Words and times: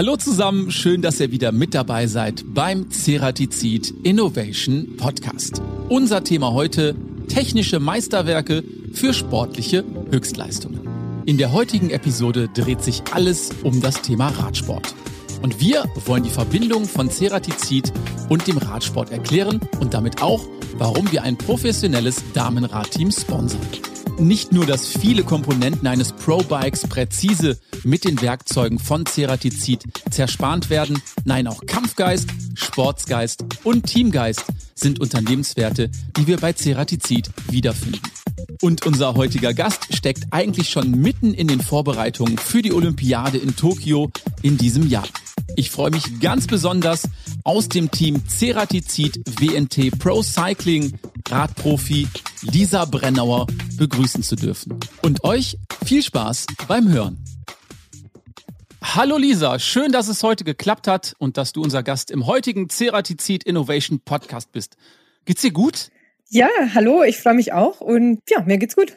Hallo 0.00 0.16
zusammen, 0.16 0.70
schön, 0.70 1.02
dass 1.02 1.20
ihr 1.20 1.30
wieder 1.30 1.52
mit 1.52 1.74
dabei 1.74 2.06
seid 2.06 2.54
beim 2.54 2.90
Ceratizid 2.90 3.92
Innovation 4.02 4.96
Podcast. 4.96 5.60
Unser 5.90 6.24
Thema 6.24 6.54
heute 6.54 6.96
technische 7.28 7.80
Meisterwerke 7.80 8.64
für 8.94 9.12
sportliche 9.12 9.84
Höchstleistungen. 10.10 10.88
In 11.26 11.36
der 11.36 11.52
heutigen 11.52 11.90
Episode 11.90 12.48
dreht 12.48 12.82
sich 12.82 13.02
alles 13.12 13.50
um 13.62 13.82
das 13.82 14.00
Thema 14.00 14.28
Radsport. 14.28 14.94
Und 15.42 15.60
wir 15.60 15.84
wollen 16.06 16.22
die 16.22 16.30
Verbindung 16.30 16.86
von 16.86 17.10
Ceratizid 17.10 17.92
und 18.30 18.46
dem 18.46 18.56
Radsport 18.56 19.12
erklären 19.12 19.60
und 19.80 19.92
damit 19.92 20.22
auch, 20.22 20.46
warum 20.78 21.12
wir 21.12 21.24
ein 21.24 21.36
professionelles 21.36 22.22
Damenradteam 22.32 23.10
sponsern. 23.10 23.60
Nicht 24.20 24.52
nur, 24.52 24.66
dass 24.66 24.86
viele 24.86 25.24
Komponenten 25.24 25.88
eines 25.88 26.12
Pro-Bikes 26.12 26.86
präzise 26.88 27.58
mit 27.84 28.04
den 28.04 28.20
Werkzeugen 28.20 28.78
von 28.78 29.06
Ceratizid 29.06 29.82
zerspannt 30.10 30.68
werden, 30.68 31.00
nein, 31.24 31.46
auch 31.46 31.64
Kampfgeist, 31.64 32.28
Sportsgeist 32.54 33.44
und 33.64 33.86
Teamgeist 33.86 34.44
sind 34.74 35.00
Unternehmenswerte, 35.00 35.90
die 36.18 36.26
wir 36.26 36.36
bei 36.36 36.52
Ceratizid 36.52 37.30
wiederfinden. 37.48 38.02
Und 38.60 38.86
unser 38.86 39.14
heutiger 39.14 39.54
Gast 39.54 39.94
steckt 39.94 40.24
eigentlich 40.32 40.68
schon 40.68 40.90
mitten 40.90 41.32
in 41.32 41.48
den 41.48 41.62
Vorbereitungen 41.62 42.36
für 42.36 42.60
die 42.60 42.74
Olympiade 42.74 43.38
in 43.38 43.56
Tokio 43.56 44.10
in 44.42 44.58
diesem 44.58 44.86
Jahr. 44.86 45.08
Ich 45.56 45.70
freue 45.70 45.90
mich 45.90 46.20
ganz 46.20 46.46
besonders, 46.46 47.08
aus 47.42 47.70
dem 47.70 47.90
Team 47.90 48.22
Ceratizid 48.28 49.22
WNT 49.40 49.98
Pro 49.98 50.22
Cycling 50.22 50.92
Radprofi 51.28 52.06
Lisa 52.42 52.86
Brennauer 52.86 53.46
begrüßen 53.76 54.22
zu 54.22 54.34
dürfen. 54.34 54.80
Und 55.02 55.24
euch 55.24 55.58
viel 55.84 56.02
Spaß 56.02 56.46
beim 56.68 56.88
Hören. 56.88 57.22
Hallo 58.82 59.18
Lisa, 59.18 59.58
schön, 59.58 59.92
dass 59.92 60.08
es 60.08 60.22
heute 60.22 60.44
geklappt 60.44 60.86
hat 60.86 61.14
und 61.18 61.36
dass 61.36 61.52
du 61.52 61.62
unser 61.62 61.82
Gast 61.82 62.10
im 62.10 62.26
heutigen 62.26 62.70
Ceratizid 62.70 63.44
Innovation 63.44 64.00
Podcast 64.00 64.52
bist. 64.52 64.76
Geht's 65.26 65.42
dir 65.42 65.52
gut? 65.52 65.90
Ja, 66.30 66.48
hallo, 66.74 67.02
ich 67.02 67.18
freue 67.18 67.34
mich 67.34 67.52
auch 67.52 67.82
und 67.82 68.20
ja, 68.30 68.40
mir 68.42 68.56
geht's 68.56 68.74
gut. 68.74 68.96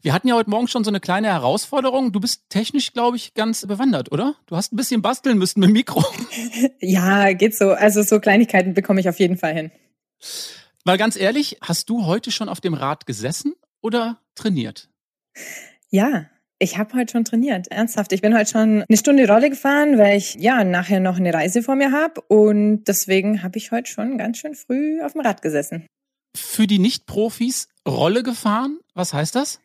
Wir 0.00 0.14
hatten 0.14 0.28
ja 0.28 0.34
heute 0.34 0.48
Morgen 0.48 0.68
schon 0.68 0.84
so 0.84 0.90
eine 0.90 1.00
kleine 1.00 1.26
Herausforderung. 1.28 2.12
Du 2.12 2.20
bist 2.20 2.44
technisch, 2.48 2.94
glaube 2.94 3.16
ich, 3.18 3.34
ganz 3.34 3.66
bewandert, 3.66 4.12
oder? 4.12 4.36
Du 4.46 4.56
hast 4.56 4.72
ein 4.72 4.76
bisschen 4.76 5.02
basteln 5.02 5.36
müssen 5.36 5.60
mit 5.60 5.68
dem 5.68 5.72
Mikro. 5.74 6.04
ja, 6.80 7.32
geht 7.34 7.54
so. 7.54 7.72
Also 7.72 8.02
so 8.02 8.18
Kleinigkeiten 8.18 8.72
bekomme 8.72 9.00
ich 9.00 9.08
auf 9.08 9.18
jeden 9.18 9.36
Fall 9.36 9.54
hin. 9.54 9.70
Mal 10.86 10.98
ganz 10.98 11.16
ehrlich, 11.16 11.56
hast 11.62 11.90
du 11.90 12.06
heute 12.06 12.30
schon 12.30 12.48
auf 12.48 12.60
dem 12.60 12.72
Rad 12.72 13.06
gesessen 13.06 13.54
oder 13.82 14.20
trainiert? 14.36 14.88
Ja, 15.90 16.26
ich 16.60 16.78
habe 16.78 16.94
heute 16.94 17.10
schon 17.10 17.24
trainiert, 17.24 17.66
ernsthaft. 17.72 18.12
Ich 18.12 18.22
bin 18.22 18.38
heute 18.38 18.48
schon 18.48 18.84
eine 18.88 18.96
Stunde 18.96 19.26
Rolle 19.26 19.50
gefahren, 19.50 19.98
weil 19.98 20.16
ich 20.16 20.36
ja 20.36 20.62
nachher 20.62 21.00
noch 21.00 21.16
eine 21.16 21.34
Reise 21.34 21.64
vor 21.64 21.74
mir 21.74 21.90
habe 21.90 22.20
und 22.28 22.84
deswegen 22.84 23.42
habe 23.42 23.58
ich 23.58 23.72
heute 23.72 23.90
schon 23.90 24.16
ganz 24.16 24.38
schön 24.38 24.54
früh 24.54 25.02
auf 25.02 25.14
dem 25.14 25.22
Rad 25.22 25.42
gesessen. 25.42 25.88
Für 26.36 26.68
die 26.68 26.78
Nicht-Profis 26.78 27.66
Rolle 27.84 28.22
gefahren? 28.22 28.78
Was 28.94 29.12
heißt 29.12 29.34
das? 29.34 29.58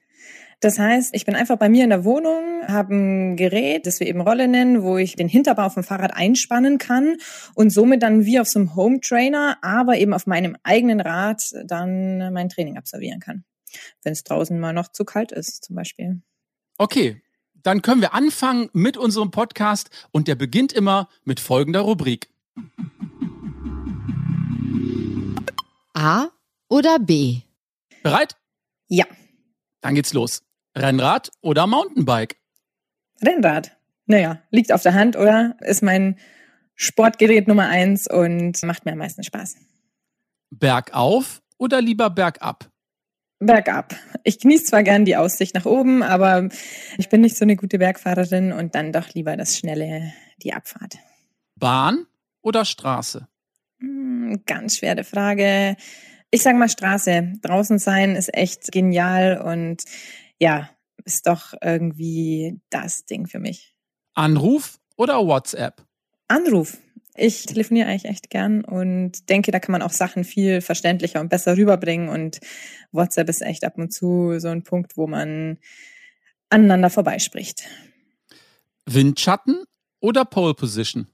Das 0.61 0.77
heißt, 0.77 1.15
ich 1.15 1.25
bin 1.25 1.35
einfach 1.35 1.57
bei 1.57 1.69
mir 1.69 1.83
in 1.83 1.89
der 1.89 2.03
Wohnung, 2.03 2.61
habe 2.67 2.93
ein 2.93 3.35
Gerät, 3.35 3.87
das 3.87 3.99
wir 3.99 4.05
eben 4.05 4.21
Rolle 4.21 4.47
nennen, 4.47 4.83
wo 4.83 4.97
ich 4.97 5.15
den 5.15 5.27
Hinterbau 5.27 5.69
vom 5.69 5.83
Fahrrad 5.83 6.15
einspannen 6.15 6.77
kann 6.77 7.17
und 7.55 7.71
somit 7.71 8.03
dann 8.03 8.25
wie 8.25 8.39
auf 8.39 8.47
so 8.47 8.59
einem 8.59 8.75
Home 8.75 9.01
Trainer, 9.01 9.57
aber 9.63 9.97
eben 9.97 10.13
auf 10.13 10.27
meinem 10.27 10.55
eigenen 10.61 11.01
Rad 11.01 11.41
dann 11.65 12.31
mein 12.31 12.47
Training 12.47 12.77
absolvieren 12.77 13.19
kann. 13.19 13.43
Wenn 14.03 14.13
es 14.13 14.23
draußen 14.23 14.59
mal 14.59 14.71
noch 14.71 14.89
zu 14.89 15.03
kalt 15.03 15.31
ist, 15.31 15.65
zum 15.65 15.75
Beispiel. 15.75 16.21
Okay, 16.77 17.19
dann 17.63 17.81
können 17.81 18.01
wir 18.01 18.13
anfangen 18.13 18.69
mit 18.71 18.97
unserem 18.97 19.31
Podcast 19.31 19.89
und 20.11 20.27
der 20.27 20.35
beginnt 20.35 20.73
immer 20.73 21.09
mit 21.23 21.39
folgender 21.39 21.81
Rubrik. 21.81 22.29
A 25.93 26.27
oder 26.69 26.99
B? 26.99 27.41
Bereit? 28.03 28.35
Ja. 28.89 29.05
Dann 29.81 29.95
geht's 29.95 30.13
los. 30.13 30.43
Rennrad 30.77 31.31
oder 31.41 31.67
Mountainbike? 31.67 32.37
Rennrad. 33.21 33.77
Naja, 34.05 34.41
liegt 34.49 34.71
auf 34.71 34.83
der 34.83 34.93
Hand, 34.93 35.15
oder? 35.15 35.55
Ist 35.61 35.83
mein 35.83 36.17
Sportgerät 36.75 37.47
Nummer 37.47 37.67
eins 37.67 38.07
und 38.07 38.61
macht 38.63 38.85
mir 38.85 38.93
am 38.93 38.97
meisten 38.97 39.23
Spaß. 39.23 39.55
Bergauf 40.49 41.41
oder 41.57 41.81
lieber 41.81 42.09
bergab? 42.09 42.69
Bergab. 43.39 43.95
Ich 44.23 44.39
genieße 44.39 44.65
zwar 44.65 44.83
gern 44.83 45.05
die 45.05 45.15
Aussicht 45.15 45.55
nach 45.55 45.65
oben, 45.65 46.03
aber 46.03 46.49
ich 46.97 47.09
bin 47.09 47.21
nicht 47.21 47.37
so 47.37 47.45
eine 47.45 47.55
gute 47.55 47.79
Bergfahrerin 47.79 48.51
und 48.51 48.75
dann 48.75 48.91
doch 48.91 49.09
lieber 49.13 49.35
das 49.35 49.57
schnelle, 49.57 50.13
die 50.43 50.53
Abfahrt. 50.53 50.97
Bahn 51.55 52.05
oder 52.41 52.65
Straße? 52.65 53.27
Hm, 53.79 54.43
ganz 54.45 54.77
schwere 54.77 55.03
Frage. 55.03 55.75
Ich 56.29 56.43
sage 56.43 56.57
mal 56.57 56.69
Straße. 56.69 57.33
Draußen 57.41 57.79
sein 57.79 58.15
ist 58.15 58.33
echt 58.33 58.71
genial 58.71 59.41
und 59.41 59.83
ja, 60.41 60.69
ist 61.05 61.27
doch 61.27 61.53
irgendwie 61.61 62.59
das 62.71 63.05
Ding 63.05 63.27
für 63.27 63.39
mich. 63.39 63.75
Anruf 64.15 64.79
oder 64.97 65.19
WhatsApp? 65.25 65.85
Anruf. 66.27 66.77
Ich 67.15 67.45
telefoniere 67.45 67.87
eigentlich 67.87 68.05
echt 68.05 68.29
gern 68.29 68.63
und 68.65 69.29
denke, 69.29 69.51
da 69.51 69.59
kann 69.59 69.73
man 69.73 69.81
auch 69.83 69.91
Sachen 69.91 70.23
viel 70.23 70.61
verständlicher 70.61 71.19
und 71.19 71.29
besser 71.29 71.57
rüberbringen. 71.57 72.09
Und 72.09 72.39
WhatsApp 72.91 73.29
ist 73.29 73.41
echt 73.41 73.63
ab 73.63 73.77
und 73.77 73.93
zu 73.93 74.39
so 74.39 74.47
ein 74.47 74.63
Punkt, 74.63 74.97
wo 74.97 75.05
man 75.05 75.59
aneinander 76.49 76.89
vorbeispricht. 76.89 77.63
Windschatten 78.87 79.63
oder 79.99 80.25
Pole 80.25 80.55
Position? 80.55 81.07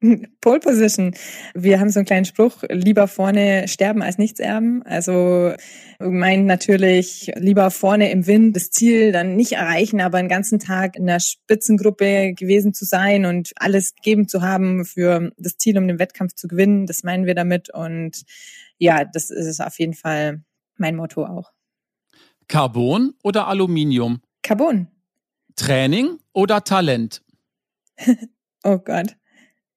Pole 0.40 0.60
Position. 0.60 1.14
Wir 1.54 1.80
haben 1.80 1.90
so 1.90 1.98
einen 1.98 2.06
kleinen 2.06 2.24
Spruch, 2.24 2.62
lieber 2.68 3.08
vorne 3.08 3.66
sterben 3.66 4.02
als 4.02 4.18
nichts 4.18 4.38
erben. 4.38 4.82
Also 4.84 5.52
meint 5.98 6.46
natürlich 6.46 7.32
lieber 7.36 7.70
vorne 7.70 8.10
im 8.10 8.26
Wind 8.26 8.54
das 8.54 8.70
Ziel 8.70 9.10
dann 9.10 9.34
nicht 9.34 9.52
erreichen, 9.52 10.00
aber 10.00 10.18
einen 10.18 10.28
ganzen 10.28 10.60
Tag 10.60 10.96
in 10.96 11.06
der 11.06 11.20
Spitzengruppe 11.20 12.34
gewesen 12.34 12.74
zu 12.74 12.84
sein 12.84 13.24
und 13.24 13.52
alles 13.56 13.94
gegeben 13.96 14.28
zu 14.28 14.42
haben 14.42 14.84
für 14.84 15.32
das 15.36 15.56
Ziel, 15.56 15.76
um 15.78 15.88
den 15.88 15.98
Wettkampf 15.98 16.34
zu 16.34 16.46
gewinnen. 16.46 16.86
Das 16.86 17.02
meinen 17.02 17.26
wir 17.26 17.34
damit. 17.34 17.70
Und 17.74 18.22
ja, 18.78 19.04
das 19.04 19.30
ist 19.30 19.60
auf 19.60 19.78
jeden 19.80 19.94
Fall 19.94 20.42
mein 20.76 20.94
Motto 20.94 21.24
auch. 21.24 21.50
Carbon 22.46 23.14
oder 23.24 23.48
Aluminium? 23.48 24.22
Carbon. 24.42 24.86
Training 25.56 26.18
oder 26.32 26.62
Talent? 26.62 27.22
oh 28.62 28.78
Gott 28.78 29.16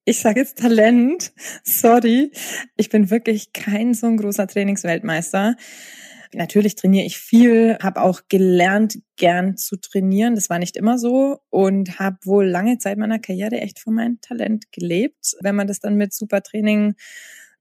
ich 0.05 0.19
sage 0.19 0.39
jetzt 0.39 0.57
Talent, 0.57 1.31
sorry, 1.63 2.31
ich 2.75 2.89
bin 2.89 3.09
wirklich 3.09 3.53
kein 3.53 3.93
so 3.93 4.07
ein 4.07 4.17
großer 4.17 4.47
Trainingsweltmeister. 4.47 5.55
Natürlich 6.33 6.75
trainiere 6.75 7.05
ich 7.05 7.17
viel, 7.17 7.77
habe 7.81 8.01
auch 8.01 8.21
gelernt, 8.29 8.99
gern 9.17 9.57
zu 9.57 9.75
trainieren. 9.75 10.35
Das 10.35 10.49
war 10.49 10.59
nicht 10.59 10.77
immer 10.77 10.97
so 10.97 11.39
und 11.49 11.99
habe 11.99 12.17
wohl 12.23 12.47
lange 12.47 12.77
Zeit 12.77 12.97
meiner 12.97 13.19
Karriere 13.19 13.59
echt 13.59 13.79
von 13.79 13.95
meinem 13.95 14.21
Talent 14.21 14.71
gelebt. 14.71 15.35
Wenn 15.41 15.55
man 15.55 15.67
das 15.67 15.81
dann 15.81 15.97
mit 15.97 16.13
super 16.13 16.41
Training 16.41 16.95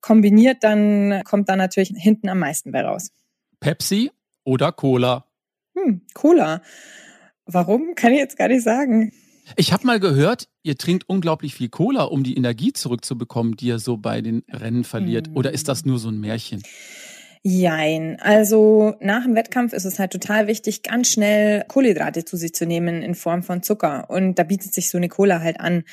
kombiniert, 0.00 0.58
dann 0.62 1.22
kommt 1.24 1.48
da 1.48 1.56
natürlich 1.56 1.92
hinten 1.96 2.28
am 2.28 2.38
meisten 2.38 2.70
bei 2.70 2.82
raus. 2.82 3.10
Pepsi 3.58 4.12
oder 4.44 4.70
Cola? 4.72 5.26
Hm, 5.74 6.02
Cola. 6.14 6.62
Warum? 7.46 7.94
Kann 7.96 8.12
ich 8.12 8.20
jetzt 8.20 8.38
gar 8.38 8.48
nicht 8.48 8.62
sagen. 8.62 9.12
Ich 9.56 9.72
habe 9.72 9.86
mal 9.86 10.00
gehört, 10.00 10.48
ihr 10.62 10.76
trinkt 10.76 11.08
unglaublich 11.08 11.54
viel 11.54 11.68
Cola, 11.68 12.04
um 12.04 12.22
die 12.22 12.36
Energie 12.36 12.72
zurückzubekommen, 12.72 13.56
die 13.56 13.66
ihr 13.66 13.78
so 13.78 13.96
bei 13.96 14.20
den 14.20 14.42
Rennen 14.50 14.84
verliert. 14.84 15.28
Mhm. 15.28 15.36
Oder 15.36 15.52
ist 15.52 15.68
das 15.68 15.84
nur 15.84 15.98
so 15.98 16.08
ein 16.08 16.20
Märchen? 16.20 16.62
Jein. 17.42 18.18
Also 18.20 18.96
nach 19.00 19.24
dem 19.24 19.34
Wettkampf 19.34 19.72
ist 19.72 19.86
es 19.86 19.98
halt 19.98 20.12
total 20.12 20.46
wichtig, 20.46 20.82
ganz 20.82 21.08
schnell 21.08 21.64
Kohlenhydrate 21.68 22.24
zu 22.24 22.36
sich 22.36 22.52
zu 22.52 22.66
nehmen 22.66 23.02
in 23.02 23.14
Form 23.14 23.42
von 23.42 23.62
Zucker. 23.62 24.10
Und 24.10 24.38
da 24.38 24.42
bietet 24.42 24.74
sich 24.74 24.90
so 24.90 24.98
eine 24.98 25.08
Cola 25.08 25.40
halt 25.40 25.58
an. 25.58 25.84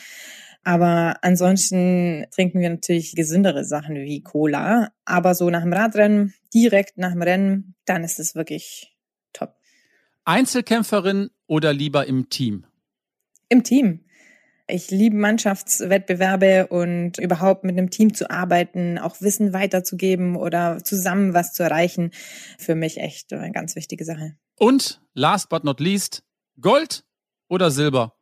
Aber 0.65 1.15
ansonsten 1.21 2.25
trinken 2.31 2.59
wir 2.59 2.69
natürlich 2.69 3.15
gesündere 3.15 3.63
Sachen 3.63 3.95
wie 3.95 4.21
Cola. 4.21 4.89
Aber 5.05 5.33
so 5.35 5.49
nach 5.49 5.61
dem 5.61 5.71
Radrennen, 5.71 6.33
direkt 6.53 6.97
nach 6.97 7.13
dem 7.13 7.21
Rennen, 7.21 7.75
dann 7.85 8.03
ist 8.03 8.19
es 8.19 8.35
wirklich 8.35 8.93
top. 9.31 9.55
Einzelkämpferin 10.25 11.29
oder 11.47 11.71
lieber 11.71 12.05
im 12.07 12.27
Team? 12.27 12.65
Im 13.49 13.63
Team. 13.63 14.03
Ich 14.69 14.91
liebe 14.91 15.15
Mannschaftswettbewerbe 15.15 16.67
und 16.67 17.19
überhaupt 17.19 17.63
mit 17.63 17.77
einem 17.77 17.89
Team 17.89 18.13
zu 18.13 18.29
arbeiten, 18.29 18.97
auch 18.97 19.21
Wissen 19.21 19.53
weiterzugeben 19.53 20.35
oder 20.35 20.83
zusammen 20.83 21.33
was 21.33 21.53
zu 21.53 21.63
erreichen. 21.63 22.11
Für 22.59 22.75
mich 22.75 22.97
echt 22.97 23.31
eine 23.31 23.53
ganz 23.53 23.77
wichtige 23.77 24.03
Sache. 24.03 24.35
Und 24.59 25.01
last 25.13 25.47
but 25.47 25.63
not 25.63 25.79
least, 25.79 26.23
Gold 26.59 27.05
oder 27.47 27.71
Silber? 27.71 28.17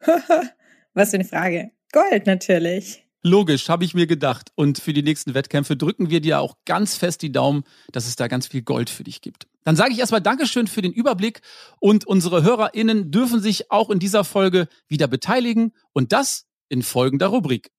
was 0.92 1.10
für 1.10 1.16
eine 1.16 1.24
Frage. 1.24 1.70
Gold 1.92 2.26
natürlich. 2.26 3.05
Logisch, 3.26 3.68
habe 3.68 3.84
ich 3.84 3.92
mir 3.92 4.06
gedacht. 4.06 4.52
Und 4.54 4.78
für 4.78 4.92
die 4.92 5.02
nächsten 5.02 5.34
Wettkämpfe 5.34 5.76
drücken 5.76 6.10
wir 6.10 6.20
dir 6.20 6.38
auch 6.38 6.58
ganz 6.64 6.94
fest 6.94 7.22
die 7.22 7.32
Daumen, 7.32 7.64
dass 7.90 8.06
es 8.06 8.14
da 8.14 8.28
ganz 8.28 8.46
viel 8.46 8.62
Gold 8.62 8.88
für 8.88 9.02
dich 9.02 9.20
gibt. 9.20 9.48
Dann 9.64 9.74
sage 9.74 9.92
ich 9.92 9.98
erstmal 9.98 10.20
Dankeschön 10.20 10.68
für 10.68 10.80
den 10.80 10.92
Überblick 10.92 11.40
und 11.80 12.06
unsere 12.06 12.44
HörerInnen 12.44 13.10
dürfen 13.10 13.40
sich 13.40 13.72
auch 13.72 13.90
in 13.90 13.98
dieser 13.98 14.22
Folge 14.22 14.68
wieder 14.86 15.08
beteiligen 15.08 15.72
und 15.92 16.12
das 16.12 16.46
in 16.68 16.84
folgender 16.84 17.26
Rubrik. 17.26 17.72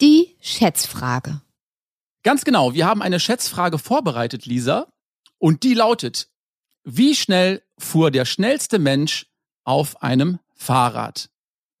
Die 0.00 0.36
Schätzfrage. 0.40 1.40
Ganz 2.24 2.44
genau, 2.44 2.74
wir 2.74 2.84
haben 2.84 3.00
eine 3.00 3.20
Schätzfrage 3.20 3.78
vorbereitet, 3.78 4.44
Lisa, 4.44 4.88
und 5.38 5.62
die 5.62 5.74
lautet, 5.74 6.26
wie 6.82 7.14
schnell 7.14 7.62
fuhr 7.78 8.10
der 8.10 8.24
schnellste 8.24 8.80
Mensch 8.80 9.26
auf 9.62 10.02
einem 10.02 10.40
Fahrrad? 10.56 11.31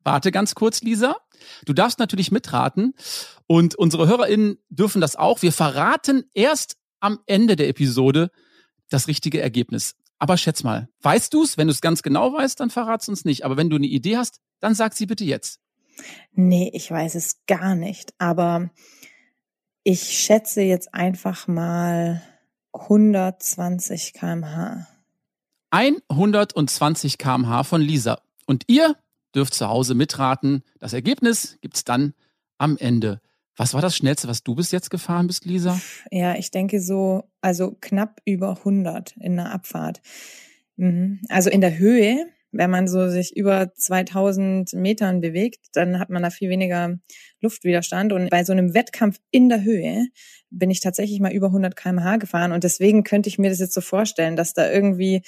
Warte 0.04 0.32
ganz 0.32 0.54
kurz, 0.54 0.82
Lisa. 0.82 1.16
Du 1.64 1.72
darfst 1.72 1.98
natürlich 1.98 2.30
mitraten 2.30 2.94
und 3.46 3.74
unsere 3.74 4.06
HörerInnen 4.06 4.58
dürfen 4.68 5.00
das 5.00 5.16
auch. 5.16 5.42
Wir 5.42 5.52
verraten 5.52 6.24
erst 6.34 6.76
am 7.00 7.18
Ende 7.26 7.56
der 7.56 7.68
Episode 7.68 8.30
das 8.88 9.08
richtige 9.08 9.40
Ergebnis. 9.40 9.96
Aber 10.18 10.36
schätz 10.36 10.62
mal, 10.62 10.88
weißt 11.00 11.34
du 11.34 11.42
es? 11.42 11.58
Wenn 11.58 11.66
du 11.66 11.72
es 11.72 11.80
ganz 11.80 12.02
genau 12.02 12.32
weißt, 12.32 12.60
dann 12.60 12.70
verrat's 12.70 13.08
uns 13.08 13.24
nicht. 13.24 13.44
Aber 13.44 13.56
wenn 13.56 13.70
du 13.70 13.76
eine 13.76 13.86
Idee 13.86 14.16
hast, 14.16 14.40
dann 14.60 14.74
sag 14.74 14.94
sie 14.94 15.06
bitte 15.06 15.24
jetzt. 15.24 15.60
Nee, 16.32 16.70
ich 16.74 16.90
weiß 16.90 17.16
es 17.16 17.44
gar 17.46 17.74
nicht. 17.74 18.14
Aber 18.18 18.70
ich 19.82 20.02
schätze 20.02 20.62
jetzt 20.62 20.94
einfach 20.94 21.48
mal 21.48 22.22
120 22.72 24.12
kmh. 24.14 24.86
120 25.70 27.18
kmh 27.18 27.64
von 27.64 27.80
Lisa. 27.80 28.20
Und 28.46 28.64
ihr 28.68 28.96
dürft 29.34 29.54
zu 29.54 29.68
Hause 29.68 29.94
mitraten. 29.94 30.62
Das 30.78 30.92
Ergebnis 30.92 31.58
gibt's 31.60 31.84
dann 31.84 32.14
am 32.58 32.76
Ende. 32.76 33.20
Was 33.56 33.74
war 33.74 33.82
das 33.82 33.96
Schnellste, 33.96 34.28
was 34.28 34.42
du 34.42 34.54
bis 34.54 34.70
jetzt 34.70 34.90
gefahren 34.90 35.26
bist, 35.26 35.44
Lisa? 35.44 35.78
Ja, 36.10 36.36
ich 36.36 36.50
denke 36.50 36.80
so, 36.80 37.24
also 37.40 37.76
knapp 37.80 38.20
über 38.24 38.56
100 38.58 39.14
in 39.18 39.36
der 39.36 39.52
Abfahrt. 39.52 40.00
Mhm. 40.76 41.20
Also 41.28 41.50
in 41.50 41.60
der 41.60 41.78
Höhe, 41.78 42.26
wenn 42.50 42.70
man 42.70 42.88
so 42.88 43.08
sich 43.08 43.36
über 43.36 43.74
2000 43.74 44.72
Metern 44.74 45.20
bewegt, 45.20 45.66
dann 45.72 45.98
hat 45.98 46.08
man 46.08 46.22
da 46.22 46.30
viel 46.30 46.48
weniger 46.48 46.98
Luftwiderstand. 47.40 48.12
Und 48.12 48.30
bei 48.30 48.44
so 48.44 48.52
einem 48.52 48.74
Wettkampf 48.74 49.20
in 49.30 49.48
der 49.48 49.62
Höhe 49.62 50.06
bin 50.50 50.70
ich 50.70 50.80
tatsächlich 50.80 51.20
mal 51.20 51.32
über 51.32 51.48
100 51.48 51.76
kmh 51.76 52.16
gefahren. 52.16 52.52
Und 52.52 52.64
deswegen 52.64 53.04
könnte 53.04 53.28
ich 53.28 53.38
mir 53.38 53.50
das 53.50 53.58
jetzt 53.58 53.74
so 53.74 53.80
vorstellen, 53.80 54.36
dass 54.36 54.54
da 54.54 54.70
irgendwie 54.70 55.22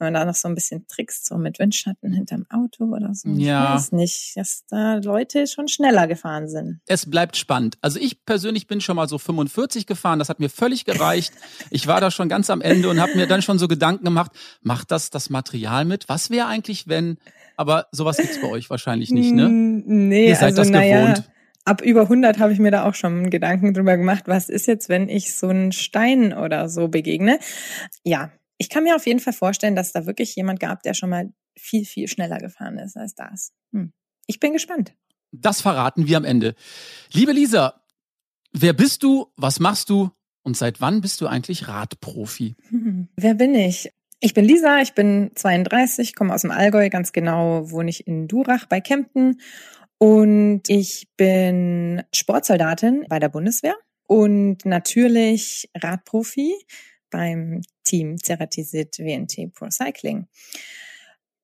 wenn 0.00 0.12
man 0.12 0.14
da 0.14 0.24
noch 0.24 0.34
so 0.34 0.48
ein 0.48 0.54
bisschen 0.54 0.86
trickst, 0.88 1.26
so 1.26 1.36
mit 1.36 1.58
Windschatten 1.58 2.12
hinterm 2.12 2.46
Auto 2.50 2.84
oder 2.84 3.14
so. 3.14 3.28
Ja. 3.28 3.64
Ich 3.64 3.70
weiß 3.74 3.92
nicht, 3.92 4.32
dass 4.36 4.64
da 4.68 4.94
Leute 4.96 5.46
schon 5.46 5.68
schneller 5.68 6.06
gefahren 6.06 6.48
sind. 6.48 6.80
Es 6.86 7.08
bleibt 7.08 7.36
spannend. 7.36 7.76
Also 7.82 8.00
ich 8.00 8.24
persönlich 8.24 8.66
bin 8.66 8.80
schon 8.80 8.96
mal 8.96 9.08
so 9.08 9.18
45 9.18 9.86
gefahren, 9.86 10.18
das 10.18 10.28
hat 10.28 10.40
mir 10.40 10.50
völlig 10.50 10.84
gereicht. 10.84 11.32
Ich 11.70 11.86
war 11.86 12.00
da 12.00 12.10
schon 12.10 12.28
ganz 12.28 12.50
am 12.50 12.60
Ende 12.60 12.88
und 12.88 13.00
habe 13.00 13.14
mir 13.14 13.26
dann 13.26 13.42
schon 13.42 13.58
so 13.58 13.68
Gedanken 13.68 14.04
gemacht, 14.04 14.32
macht 14.62 14.90
das 14.90 15.10
das 15.10 15.30
Material 15.30 15.84
mit? 15.84 16.08
Was 16.08 16.30
wäre 16.30 16.46
eigentlich, 16.46 16.88
wenn, 16.88 17.18
aber 17.56 17.86
sowas 17.92 18.16
gibt's 18.16 18.40
bei 18.40 18.48
euch 18.48 18.70
wahrscheinlich 18.70 19.10
nicht, 19.10 19.32
ne? 19.32 19.48
Nee, 19.48 20.28
Ihr 20.28 20.36
seid 20.36 20.58
also, 20.58 20.72
das 20.72 20.82
gewohnt 20.82 21.30
ab 21.64 21.82
über 21.82 22.02
100 22.02 22.38
habe 22.38 22.52
ich 22.52 22.58
mir 22.58 22.70
da 22.70 22.84
auch 22.84 22.94
schon 22.94 23.30
Gedanken 23.30 23.74
drüber 23.74 23.96
gemacht, 23.96 24.24
was 24.26 24.48
ist 24.48 24.66
jetzt, 24.66 24.88
wenn 24.88 25.08
ich 25.08 25.34
so 25.34 25.48
einen 25.48 25.72
Stein 25.72 26.32
oder 26.32 26.68
so 26.68 26.88
begegne. 26.88 27.38
Ja, 28.02 28.32
ich 28.60 28.68
kann 28.68 28.84
mir 28.84 28.94
auf 28.94 29.06
jeden 29.06 29.20
Fall 29.20 29.32
vorstellen, 29.32 29.74
dass 29.74 29.92
da 29.92 30.04
wirklich 30.04 30.36
jemand 30.36 30.60
gab, 30.60 30.82
der 30.82 30.92
schon 30.92 31.08
mal 31.08 31.32
viel, 31.58 31.86
viel 31.86 32.08
schneller 32.08 32.36
gefahren 32.36 32.78
ist 32.78 32.94
als 32.94 33.14
das. 33.14 33.52
Hm. 33.72 33.94
Ich 34.26 34.38
bin 34.38 34.52
gespannt. 34.52 34.94
Das 35.32 35.62
verraten 35.62 36.06
wir 36.06 36.18
am 36.18 36.26
Ende. 36.26 36.54
Liebe 37.10 37.32
Lisa, 37.32 37.82
wer 38.52 38.74
bist 38.74 39.02
du, 39.02 39.32
was 39.36 39.60
machst 39.60 39.88
du 39.88 40.10
und 40.42 40.58
seit 40.58 40.82
wann 40.82 41.00
bist 41.00 41.22
du 41.22 41.26
eigentlich 41.26 41.68
Radprofi? 41.68 42.54
Hm. 42.68 43.08
Wer 43.16 43.34
bin 43.34 43.54
ich? 43.54 43.92
Ich 44.20 44.34
bin 44.34 44.44
Lisa, 44.44 44.82
ich 44.82 44.92
bin 44.92 45.30
32, 45.34 46.14
komme 46.14 46.34
aus 46.34 46.42
dem 46.42 46.50
Allgäu, 46.50 46.90
ganz 46.90 47.12
genau 47.12 47.70
wohne 47.70 47.88
ich 47.88 48.06
in 48.06 48.28
Durach 48.28 48.66
bei 48.66 48.82
Kempten 48.82 49.40
und 49.96 50.68
ich 50.68 51.08
bin 51.16 52.02
Sportsoldatin 52.14 53.06
bei 53.08 53.18
der 53.18 53.30
Bundeswehr 53.30 53.74
und 54.06 54.66
natürlich 54.66 55.70
Radprofi 55.74 56.54
beim 57.10 57.62
Team 57.90 58.16
Ceratisit 58.18 58.98
WNT 58.98 59.52
Pro 59.52 59.68
Cycling. 59.70 60.28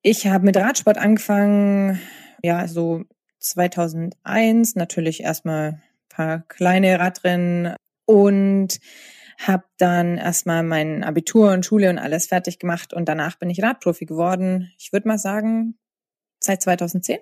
Ich 0.03 0.27
habe 0.29 0.45
mit 0.45 0.57
Radsport 0.57 0.97
angefangen, 0.97 2.01
ja, 2.43 2.69
so 2.69 3.03
2001, 3.41 4.77
natürlich 4.77 5.23
erstmal 5.23 5.73
ein 5.73 5.83
paar 6.09 6.41
kleine 6.47 7.01
Radrennen 7.01 7.75
und 8.05 8.79
habe 9.39 9.65
dann 9.79 10.17
erstmal 10.17 10.63
mein 10.63 11.03
Abitur 11.03 11.51
und 11.51 11.67
Schule 11.67 11.91
und 11.91 11.99
alles 11.99 12.29
fertig 12.29 12.61
gemacht 12.61 12.95
und 12.95 13.09
danach 13.09 13.37
bin 13.37 13.51
ich 13.51 13.63
Radprofi 13.63 14.07
geworden. 14.07 14.73
Ich 14.79 14.93
würde 14.93 15.09
mal 15.09 15.19
sagen, 15.19 15.77
seit 16.39 16.63
2010. 16.63 17.19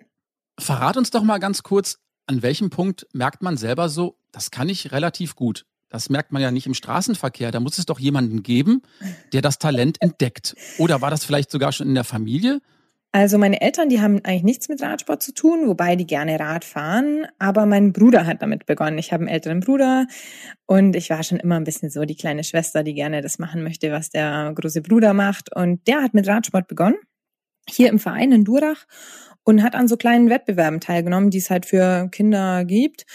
Verrat 0.61 0.99
uns 0.99 1.11
doch 1.11 1.23
mal 1.23 1.39
ganz 1.39 1.63
kurz, 1.63 1.99
an 2.27 2.43
welchem 2.43 2.69
Punkt 2.69 3.07
merkt 3.13 3.43
man 3.43 3.57
selber 3.57 3.89
so, 3.89 4.19
das 4.31 4.51
kann 4.51 4.69
ich 4.69 4.93
relativ 4.93 5.35
gut. 5.35 5.65
Das 5.95 6.11
merkt 6.11 6.33
man 6.33 6.43
ja 6.43 6.51
nicht 6.51 6.67
im 6.67 6.75
Straßenverkehr. 6.75 7.53
Da 7.53 7.61
muss 7.61 7.79
es 7.79 7.87
doch 7.87 8.01
jemanden 8.01 8.43
geben, 8.43 8.83
der 9.33 9.43
das 9.43 9.61
Talent 9.61 10.03
entdeckt. 10.03 10.57
Oder 10.79 11.01
war 11.03 11.11
das 11.13 11.25
vielleicht 11.25 11.53
sogar 11.53 11.71
schon 11.71 11.87
in 11.87 11.95
der 11.95 12.03
Familie? 12.03 12.61
Also 13.13 13.39
meine 13.39 13.61
Eltern, 13.61 13.89
die 13.89 14.01
haben 14.01 14.21
eigentlich 14.25 14.43
nichts 14.43 14.69
mit 14.69 14.83
Radsport 14.83 15.23
zu 15.23 15.33
tun, 15.33 15.69
wobei 15.69 15.95
die 15.95 16.09
gerne 16.09 16.41
Rad 16.41 16.65
fahren. 16.65 17.29
Aber 17.39 17.65
mein 17.65 17.93
Bruder 17.93 18.27
hat 18.27 18.43
damit 18.43 18.67
begonnen. 18.67 18.99
Ich 18.99 19.13
habe 19.13 19.21
einen 19.21 19.33
älteren 19.33 19.61
Bruder 19.61 20.09
und 20.67 20.97
ich 20.97 21.11
war 21.11 21.23
schon 21.23 21.39
immer 21.39 21.55
ein 21.55 21.65
bisschen 21.65 21.91
so 21.91 22.05
die 22.05 22.17
kleine 22.17 22.43
Schwester, 22.43 22.83
die 22.83 22.95
gerne 22.95 23.21
das 23.21 23.39
machen 23.39 23.63
möchte, 23.63 23.93
was 23.93 24.11
der 24.11 24.53
große 24.53 24.83
Bruder 24.83 25.15
macht. 25.15 25.55
Und 25.55 25.87
der 25.87 26.03
hat 26.03 26.13
mit 26.13 26.27
Radsport 26.27 26.67
begonnen, 26.67 26.97
hier 27.69 27.89
im 27.89 28.01
Verein 28.01 28.33
in 28.33 28.43
Durach 28.45 28.85
und 29.45 29.63
hat 29.63 29.77
an 29.77 29.87
so 29.87 29.97
kleinen 29.97 30.29
Wettbewerben 30.29 30.81
teilgenommen, 30.81 31.31
die 31.31 31.39
es 31.39 31.51
halt 31.51 31.67
für 31.67 32.09
Kinder 32.11 32.65
gibt. 32.65 33.07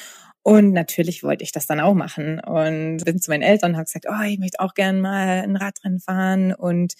Und 0.43 0.71
natürlich 0.71 1.23
wollte 1.23 1.43
ich 1.43 1.51
das 1.51 1.67
dann 1.67 1.79
auch 1.79 1.93
machen 1.93 2.39
und 2.39 3.03
bin 3.03 3.19
zu 3.19 3.29
meinen 3.29 3.43
Eltern 3.43 3.71
und 3.71 3.77
habe 3.77 3.85
gesagt, 3.85 4.07
oh, 4.09 4.23
ich 4.25 4.39
möchte 4.39 4.59
auch 4.59 4.73
gern 4.73 5.01
mal 5.01 5.41
ein 5.41 5.55
Radrennen 5.55 5.99
fahren 5.99 6.53
und 6.53 6.93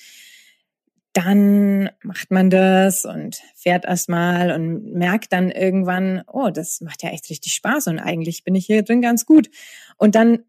dann 1.14 1.90
macht 2.04 2.32
man 2.32 2.50
das 2.50 3.06
und 3.06 3.42
fährt 3.56 3.86
erstmal 3.86 4.52
und 4.52 4.94
merkt 4.94 5.34
dann 5.34 5.50
irgendwann, 5.50 6.22
oh, 6.28 6.50
das 6.50 6.82
macht 6.82 7.02
ja 7.02 7.10
echt 7.10 7.30
richtig 7.30 7.54
Spaß 7.54 7.88
und 7.88 8.00
eigentlich 8.00 8.44
bin 8.44 8.56
ich 8.56 8.66
hier 8.66 8.84
drin 8.84 9.02
ganz 9.02 9.26
gut. 9.26 9.50
Und 9.98 10.16
dann 10.16 10.40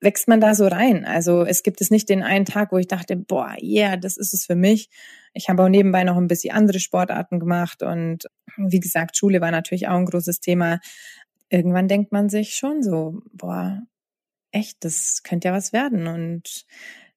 wächst 0.00 0.28
man 0.28 0.40
da 0.40 0.54
so 0.54 0.68
rein. 0.68 1.04
Also 1.04 1.44
es 1.44 1.62
gibt 1.62 1.80
es 1.80 1.90
nicht 1.90 2.08
den 2.08 2.22
einen 2.22 2.44
Tag, 2.44 2.70
wo 2.70 2.78
ich 2.78 2.86
dachte, 2.86 3.16
boah, 3.16 3.54
yeah, 3.60 3.96
das 3.96 4.16
ist 4.16 4.34
es 4.34 4.44
für 4.44 4.54
mich. 4.54 4.90
Ich 5.32 5.48
habe 5.48 5.64
auch 5.64 5.68
nebenbei 5.68 6.04
noch 6.04 6.16
ein 6.16 6.28
bisschen 6.28 6.54
andere 6.54 6.80
Sportarten 6.80 7.40
gemacht 7.40 7.82
und 7.82 8.26
wie 8.56 8.80
gesagt, 8.80 9.16
Schule 9.16 9.40
war 9.40 9.50
natürlich 9.50 9.88
auch 9.88 9.96
ein 9.96 10.06
großes 10.06 10.40
Thema 10.40 10.78
irgendwann 11.48 11.88
denkt 11.88 12.12
man 12.12 12.28
sich 12.28 12.54
schon 12.54 12.82
so, 12.82 13.22
boah, 13.32 13.82
echt, 14.50 14.84
das 14.84 15.22
könnte 15.22 15.48
ja 15.48 15.54
was 15.54 15.72
werden. 15.72 16.06
Und 16.06 16.64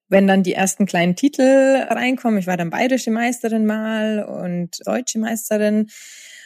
wenn 0.08 0.26
dann 0.26 0.42
die 0.42 0.54
ersten 0.54 0.86
kleinen 0.86 1.16
Titel 1.16 1.86
reinkommen, 1.88 2.38
ich 2.38 2.46
war 2.46 2.56
dann 2.56 2.70
bayerische 2.70 3.10
Meisterin 3.10 3.64
mal 3.64 4.24
und 4.24 4.78
deutsche 4.84 5.18
Meisterin, 5.18 5.88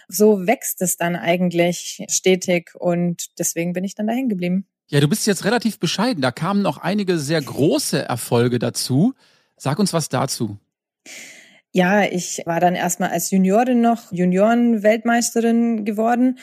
so 0.06 0.46
wächst 0.46 0.82
es 0.82 0.96
dann 0.96 1.16
eigentlich 1.16 2.04
stetig 2.10 2.72
und 2.74 3.26
deswegen 3.38 3.72
bin 3.72 3.84
ich 3.84 3.94
dann 3.94 4.06
dahin 4.06 4.28
geblieben. 4.28 4.66
Ja, 4.88 5.00
du 5.00 5.08
bist 5.08 5.26
jetzt 5.26 5.46
relativ 5.46 5.78
bescheiden. 5.78 6.20
Da 6.20 6.30
kamen 6.30 6.60
noch 6.60 6.76
einige 6.76 7.18
sehr 7.18 7.40
große 7.40 8.02
Erfolge 8.02 8.58
dazu. 8.58 9.14
Sag 9.56 9.78
uns 9.78 9.94
was 9.94 10.10
dazu. 10.10 10.58
Ja, 11.72 12.04
ich 12.04 12.42
war 12.44 12.60
dann 12.60 12.74
erstmal 12.74 13.10
als 13.10 13.30
Juniorin 13.30 13.80
noch 13.80 14.12
Junioren-Weltmeisterin 14.12 15.86
geworden 15.86 16.38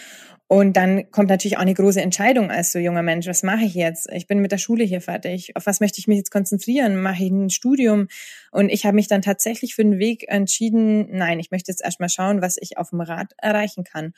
und 0.52 0.76
dann 0.76 1.10
kommt 1.12 1.30
natürlich 1.30 1.56
auch 1.56 1.62
eine 1.62 1.74
große 1.74 2.02
Entscheidung 2.02 2.52
als 2.52 2.74
so 2.74 2.80
junger 2.80 3.04
Mensch. 3.04 3.26
Was 3.26 3.42
mache 3.42 3.64
ich 3.64 3.74
jetzt? 3.74 4.12
Ich 4.12 4.28
bin 4.28 4.40
mit 4.40 4.52
der 4.52 4.58
Schule 4.58 4.84
hier 4.84 5.00
fertig. 5.00 5.56
Auf 5.56 5.66
was 5.66 5.80
möchte 5.80 6.00
ich 6.00 6.10
mich 6.10 6.18
jetzt 6.18 6.30
konzentrieren? 6.30 7.02
Mache 7.02 7.24
ich 7.24 7.32
ein 7.32 7.50
Studium? 7.50 8.10
Und 8.52 8.70
ich 8.70 8.86
habe 8.86 8.96
mich 8.96 9.08
dann 9.08 9.22
tatsächlich 9.22 9.76
für 9.76 9.84
den 9.84 9.98
Weg 9.98 10.26
entschieden, 10.28 11.08
nein, 11.10 11.40
ich 11.40 11.52
möchte 11.52 11.72
jetzt 11.72 11.82
erstmal 11.82 12.10
schauen, 12.10 12.42
was 12.42 12.58
ich 12.60 12.78
auf 12.78 12.90
dem 12.90 13.00
Rad 13.00 13.32
erreichen 13.38 13.86
kann. 13.86 14.12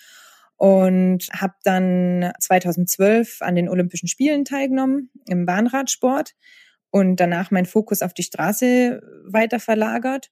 Und 0.55 1.27
habe 1.39 1.53
dann 1.63 2.33
2012 2.39 3.43
an 3.43 3.53
den 3.53 3.69
Olympischen 3.69 4.07
Spielen 4.07 4.43
teilgenommen 4.43 5.11
im 5.27 5.45
Bahnradsport 5.45 6.33
und 6.89 7.17
danach 7.17 7.51
meinen 7.51 7.67
Fokus 7.67 8.01
auf 8.01 8.15
die 8.15 8.23
Straße 8.23 9.03
weiter 9.23 9.59
verlagert. 9.59 10.31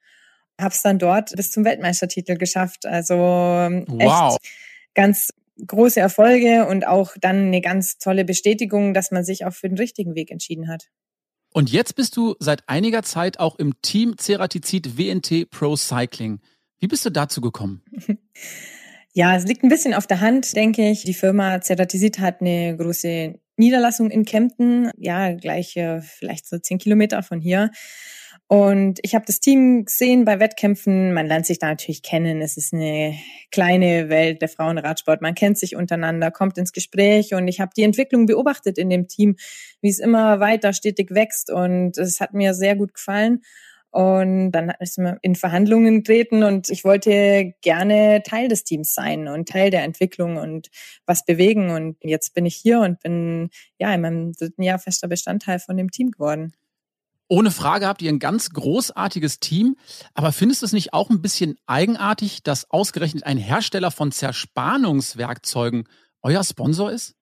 Habe 0.59 0.73
es 0.73 0.81
dann 0.81 0.97
dort 0.97 1.35
bis 1.35 1.51
zum 1.51 1.63
Weltmeistertitel 1.63 2.37
geschafft. 2.37 2.87
Also 2.87 3.17
wow. 3.17 4.35
echt 4.39 4.51
ganz 4.95 5.29
große 5.65 5.99
Erfolge 5.99 6.67
und 6.67 6.87
auch 6.87 7.13
dann 7.19 7.47
eine 7.47 7.61
ganz 7.61 7.97
tolle 7.97 8.25
Bestätigung, 8.25 8.93
dass 8.93 9.11
man 9.11 9.23
sich 9.23 9.45
auch 9.45 9.53
für 9.53 9.69
den 9.69 9.77
richtigen 9.77 10.15
Weg 10.15 10.31
entschieden 10.31 10.67
hat. 10.67 10.89
Und 11.53 11.71
jetzt 11.71 11.95
bist 11.95 12.15
du 12.15 12.35
seit 12.39 12.67
einiger 12.67 13.03
Zeit 13.03 13.39
auch 13.39 13.59
im 13.59 13.81
Team 13.81 14.17
Ceratizid 14.17 14.97
WNT 14.97 15.49
Pro 15.49 15.75
Cycling. 15.75 16.39
Wie 16.79 16.87
bist 16.87 17.05
du 17.05 17.09
dazu 17.09 17.41
gekommen? 17.41 17.83
Ja, 19.13 19.35
es 19.35 19.43
liegt 19.43 19.61
ein 19.63 19.69
bisschen 19.69 19.93
auf 19.93 20.07
der 20.07 20.21
Hand, 20.21 20.55
denke 20.55 20.89
ich. 20.89 21.03
Die 21.03 21.13
Firma 21.13 21.59
Ceratizid 21.59 22.19
hat 22.19 22.39
eine 22.39 22.77
große 22.77 23.37
Niederlassung 23.57 24.09
in 24.09 24.23
Kempten, 24.23 24.89
ja, 24.97 25.33
gleich 25.33 25.75
äh, 25.75 26.01
vielleicht 26.01 26.47
so 26.47 26.57
zehn 26.57 26.77
Kilometer 26.77 27.21
von 27.21 27.41
hier. 27.41 27.71
Und 28.51 28.99
ich 29.01 29.15
habe 29.15 29.23
das 29.25 29.39
Team 29.39 29.85
gesehen 29.85 30.25
bei 30.25 30.41
Wettkämpfen. 30.41 31.13
Man 31.13 31.25
lernt 31.25 31.45
sich 31.45 31.57
da 31.57 31.67
natürlich 31.67 32.03
kennen. 32.03 32.41
Es 32.41 32.57
ist 32.57 32.73
eine 32.73 33.15
kleine 33.49 34.09
Welt 34.09 34.41
der 34.41 34.49
Frauenradsport. 34.49 35.21
Man 35.21 35.35
kennt 35.35 35.57
sich 35.57 35.77
untereinander, 35.77 36.31
kommt 36.31 36.57
ins 36.57 36.73
Gespräch. 36.73 37.33
Und 37.33 37.47
ich 37.47 37.61
habe 37.61 37.71
die 37.77 37.83
Entwicklung 37.83 38.25
beobachtet 38.25 38.77
in 38.77 38.89
dem 38.89 39.07
Team, 39.07 39.37
wie 39.79 39.87
es 39.87 39.99
immer 39.99 40.41
weiter 40.41 40.73
stetig 40.73 41.11
wächst. 41.11 41.49
Und 41.49 41.97
es 41.97 42.19
hat 42.19 42.33
mir 42.33 42.53
sehr 42.53 42.75
gut 42.75 42.93
gefallen. 42.93 43.41
Und 43.89 44.51
dann 44.51 44.73
ist 44.81 44.97
man 44.97 45.17
in 45.21 45.35
Verhandlungen 45.35 46.03
getreten 46.03 46.43
und 46.43 46.69
ich 46.69 46.83
wollte 46.83 47.53
gerne 47.61 48.21
Teil 48.23 48.49
des 48.49 48.65
Teams 48.65 48.93
sein 48.93 49.29
und 49.29 49.47
Teil 49.47 49.69
der 49.69 49.83
Entwicklung 49.83 50.35
und 50.35 50.69
was 51.05 51.23
bewegen. 51.23 51.69
Und 51.69 51.95
jetzt 52.01 52.33
bin 52.33 52.45
ich 52.45 52.57
hier 52.57 52.81
und 52.81 52.99
bin 52.99 53.49
ja 53.79 53.93
in 53.93 54.01
meinem 54.01 54.33
dritten 54.33 54.63
Jahr 54.63 54.79
fester 54.79 55.07
Bestandteil 55.07 55.59
von 55.59 55.77
dem 55.77 55.89
Team 55.89 56.11
geworden. 56.11 56.53
Ohne 57.31 57.49
Frage 57.49 57.87
habt 57.87 58.01
ihr 58.01 58.11
ein 58.11 58.19
ganz 58.19 58.49
großartiges 58.49 59.39
Team, 59.39 59.77
aber 60.13 60.33
findest 60.33 60.63
du 60.63 60.65
es 60.65 60.73
nicht 60.73 60.93
auch 60.93 61.09
ein 61.09 61.21
bisschen 61.21 61.55
eigenartig, 61.65 62.43
dass 62.43 62.69
ausgerechnet 62.69 63.25
ein 63.25 63.37
Hersteller 63.37 63.89
von 63.89 64.11
Zerspannungswerkzeugen 64.11 65.87
euer 66.23 66.43
Sponsor 66.43 66.91
ist? 66.91 67.15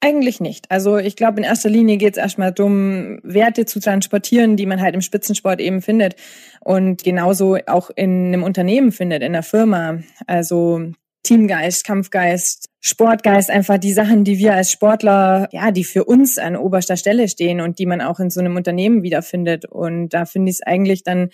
Eigentlich 0.00 0.40
nicht. 0.40 0.70
Also 0.70 0.96
ich 0.96 1.14
glaube, 1.14 1.40
in 1.40 1.44
erster 1.44 1.68
Linie 1.68 1.98
geht 1.98 2.14
es 2.14 2.16
erstmal 2.16 2.54
darum, 2.54 3.20
Werte 3.22 3.66
zu 3.66 3.80
transportieren, 3.80 4.56
die 4.56 4.64
man 4.64 4.80
halt 4.80 4.94
im 4.94 5.02
Spitzensport 5.02 5.60
eben 5.60 5.82
findet 5.82 6.14
und 6.60 7.04
genauso 7.04 7.58
auch 7.66 7.90
in 7.94 8.28
einem 8.28 8.44
Unternehmen 8.44 8.92
findet, 8.92 9.22
in 9.22 9.34
der 9.34 9.42
Firma. 9.42 9.98
Also 10.26 10.90
Teamgeist, 11.22 11.84
Kampfgeist, 11.84 12.68
Sportgeist, 12.80 13.50
einfach 13.50 13.78
die 13.78 13.92
Sachen, 13.92 14.24
die 14.24 14.38
wir 14.38 14.54
als 14.54 14.72
Sportler, 14.72 15.48
ja, 15.52 15.70
die 15.70 15.84
für 15.84 16.04
uns 16.04 16.38
an 16.38 16.56
oberster 16.56 16.96
Stelle 16.96 17.28
stehen 17.28 17.60
und 17.60 17.78
die 17.78 17.86
man 17.86 18.00
auch 18.00 18.20
in 18.20 18.30
so 18.30 18.40
einem 18.40 18.56
Unternehmen 18.56 19.02
wiederfindet. 19.02 19.66
Und 19.66 20.10
da 20.10 20.24
finde 20.24 20.50
ich 20.50 20.56
es 20.56 20.66
eigentlich 20.66 21.02
dann 21.02 21.28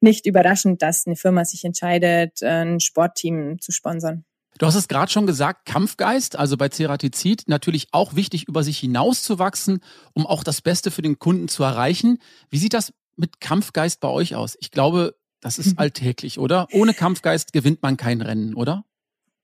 nicht 0.00 0.26
überraschend, 0.26 0.82
dass 0.82 1.06
eine 1.06 1.16
Firma 1.16 1.44
sich 1.44 1.64
entscheidet, 1.64 2.42
ein 2.42 2.80
Sportteam 2.80 3.60
zu 3.60 3.72
sponsern. 3.72 4.24
Du 4.58 4.66
hast 4.66 4.74
es 4.74 4.88
gerade 4.88 5.10
schon 5.10 5.26
gesagt, 5.26 5.64
Kampfgeist, 5.64 6.36
also 6.36 6.58
bei 6.58 6.68
Ceratizid, 6.68 7.44
natürlich 7.46 7.88
auch 7.92 8.14
wichtig, 8.14 8.46
über 8.46 8.62
sich 8.62 8.78
hinauszuwachsen, 8.78 9.80
um 10.12 10.26
auch 10.26 10.44
das 10.44 10.60
Beste 10.60 10.90
für 10.90 11.00
den 11.02 11.18
Kunden 11.18 11.48
zu 11.48 11.62
erreichen. 11.62 12.18
Wie 12.50 12.58
sieht 12.58 12.74
das 12.74 12.92
mit 13.16 13.40
Kampfgeist 13.40 14.00
bei 14.00 14.08
euch 14.08 14.34
aus? 14.34 14.58
Ich 14.60 14.70
glaube, 14.70 15.14
das 15.40 15.58
ist 15.58 15.78
alltäglich, 15.78 16.38
oder? 16.38 16.66
Ohne 16.72 16.92
Kampfgeist 16.92 17.54
gewinnt 17.54 17.82
man 17.82 17.96
kein 17.96 18.20
Rennen, 18.20 18.54
oder? 18.54 18.84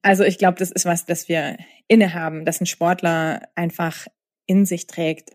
Also 0.06 0.22
ich 0.22 0.38
glaube, 0.38 0.56
das 0.56 0.70
ist 0.70 0.84
was, 0.84 1.04
das 1.04 1.28
wir 1.28 1.56
innehaben, 1.88 2.44
dass 2.44 2.60
ein 2.60 2.66
Sportler 2.66 3.42
einfach 3.56 4.06
in 4.46 4.64
sich 4.64 4.86
trägt. 4.86 5.30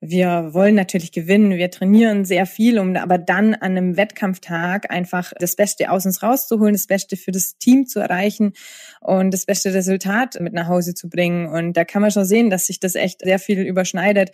Wir 0.00 0.54
wollen 0.54 0.76
natürlich 0.76 1.12
gewinnen, 1.12 1.58
wir 1.58 1.70
trainieren 1.70 2.24
sehr 2.24 2.46
viel, 2.46 2.78
um 2.78 2.96
aber 2.96 3.18
dann 3.18 3.54
an 3.54 3.76
einem 3.76 3.98
Wettkampftag 3.98 4.90
einfach 4.90 5.34
das 5.38 5.56
Beste 5.56 5.90
aus 5.90 6.06
uns 6.06 6.22
rauszuholen, 6.22 6.72
das 6.72 6.86
Beste 6.86 7.18
für 7.18 7.32
das 7.32 7.58
Team 7.58 7.86
zu 7.86 8.00
erreichen 8.00 8.54
und 9.02 9.30
das 9.30 9.44
beste 9.44 9.74
Resultat 9.74 10.40
mit 10.40 10.54
nach 10.54 10.68
Hause 10.68 10.94
zu 10.94 11.10
bringen. 11.10 11.46
Und 11.46 11.74
da 11.74 11.84
kann 11.84 12.00
man 12.00 12.10
schon 12.10 12.24
sehen, 12.24 12.48
dass 12.48 12.68
sich 12.68 12.80
das 12.80 12.94
echt 12.94 13.20
sehr 13.20 13.38
viel 13.38 13.60
überschneidet 13.60 14.30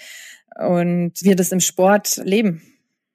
und 0.57 1.15
wir 1.21 1.35
das 1.35 1.51
im 1.51 1.59
Sport 1.59 2.19
leben. 2.19 2.63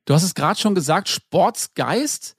Du 0.03 0.13
hast 0.13 0.23
es 0.23 0.35
gerade 0.35 0.59
schon 0.59 0.75
gesagt, 0.75 1.07
Sportsgeist 1.07 2.35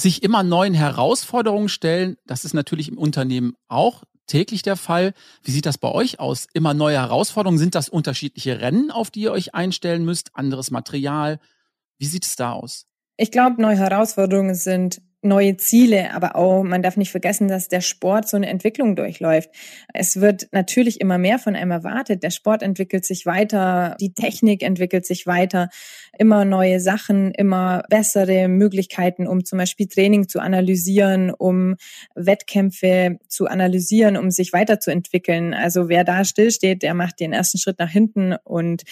sich 0.00 0.22
immer 0.22 0.42
neuen 0.42 0.74
Herausforderungen 0.74 1.68
stellen. 1.68 2.16
Das 2.26 2.44
ist 2.44 2.54
natürlich 2.54 2.88
im 2.88 2.98
Unternehmen 2.98 3.54
auch 3.68 4.04
täglich 4.26 4.62
der 4.62 4.76
Fall. 4.76 5.12
Wie 5.42 5.50
sieht 5.50 5.66
das 5.66 5.78
bei 5.78 5.90
euch 5.90 6.20
aus? 6.20 6.46
Immer 6.54 6.74
neue 6.74 6.96
Herausforderungen? 6.96 7.58
Sind 7.58 7.74
das 7.74 7.88
unterschiedliche 7.88 8.60
Rennen, 8.60 8.90
auf 8.90 9.10
die 9.10 9.22
ihr 9.22 9.32
euch 9.32 9.54
einstellen 9.54 10.04
müsst? 10.04 10.30
Anderes 10.34 10.70
Material? 10.70 11.40
Wie 11.98 12.06
sieht 12.06 12.24
es 12.24 12.36
da 12.36 12.52
aus? 12.52 12.86
Ich 13.16 13.30
glaube, 13.30 13.60
neue 13.60 13.76
Herausforderungen 13.76 14.54
sind 14.54 15.02
neue 15.22 15.56
Ziele, 15.58 16.14
aber 16.14 16.34
auch, 16.36 16.62
man 16.62 16.82
darf 16.82 16.96
nicht 16.96 17.10
vergessen, 17.10 17.48
dass 17.48 17.68
der 17.68 17.82
Sport 17.82 18.28
so 18.28 18.36
eine 18.36 18.48
Entwicklung 18.48 18.96
durchläuft. 18.96 19.50
Es 19.92 20.20
wird 20.20 20.48
natürlich 20.52 21.00
immer 21.00 21.18
mehr 21.18 21.38
von 21.38 21.54
einem 21.54 21.72
erwartet. 21.72 22.22
Der 22.22 22.30
Sport 22.30 22.62
entwickelt 22.62 23.04
sich 23.04 23.26
weiter, 23.26 23.96
die 24.00 24.14
Technik 24.14 24.62
entwickelt 24.62 25.04
sich 25.04 25.26
weiter, 25.26 25.68
immer 26.20 26.44
neue 26.44 26.80
Sachen, 26.80 27.32
immer 27.32 27.82
bessere 27.88 28.46
Möglichkeiten, 28.46 29.26
um 29.26 29.42
zum 29.42 29.58
Beispiel 29.58 29.86
Training 29.86 30.28
zu 30.28 30.38
analysieren, 30.38 31.30
um 31.30 31.76
Wettkämpfe 32.14 33.16
zu 33.26 33.46
analysieren, 33.46 34.18
um 34.18 34.30
sich 34.30 34.52
weiterzuentwickeln. 34.52 35.54
Also 35.54 35.88
wer 35.88 36.04
da 36.04 36.26
stillsteht, 36.26 36.82
der 36.82 36.92
macht 36.92 37.20
den 37.20 37.32
ersten 37.32 37.56
Schritt 37.56 37.78
nach 37.78 37.88
hinten. 37.88 38.34
Und 38.44 38.82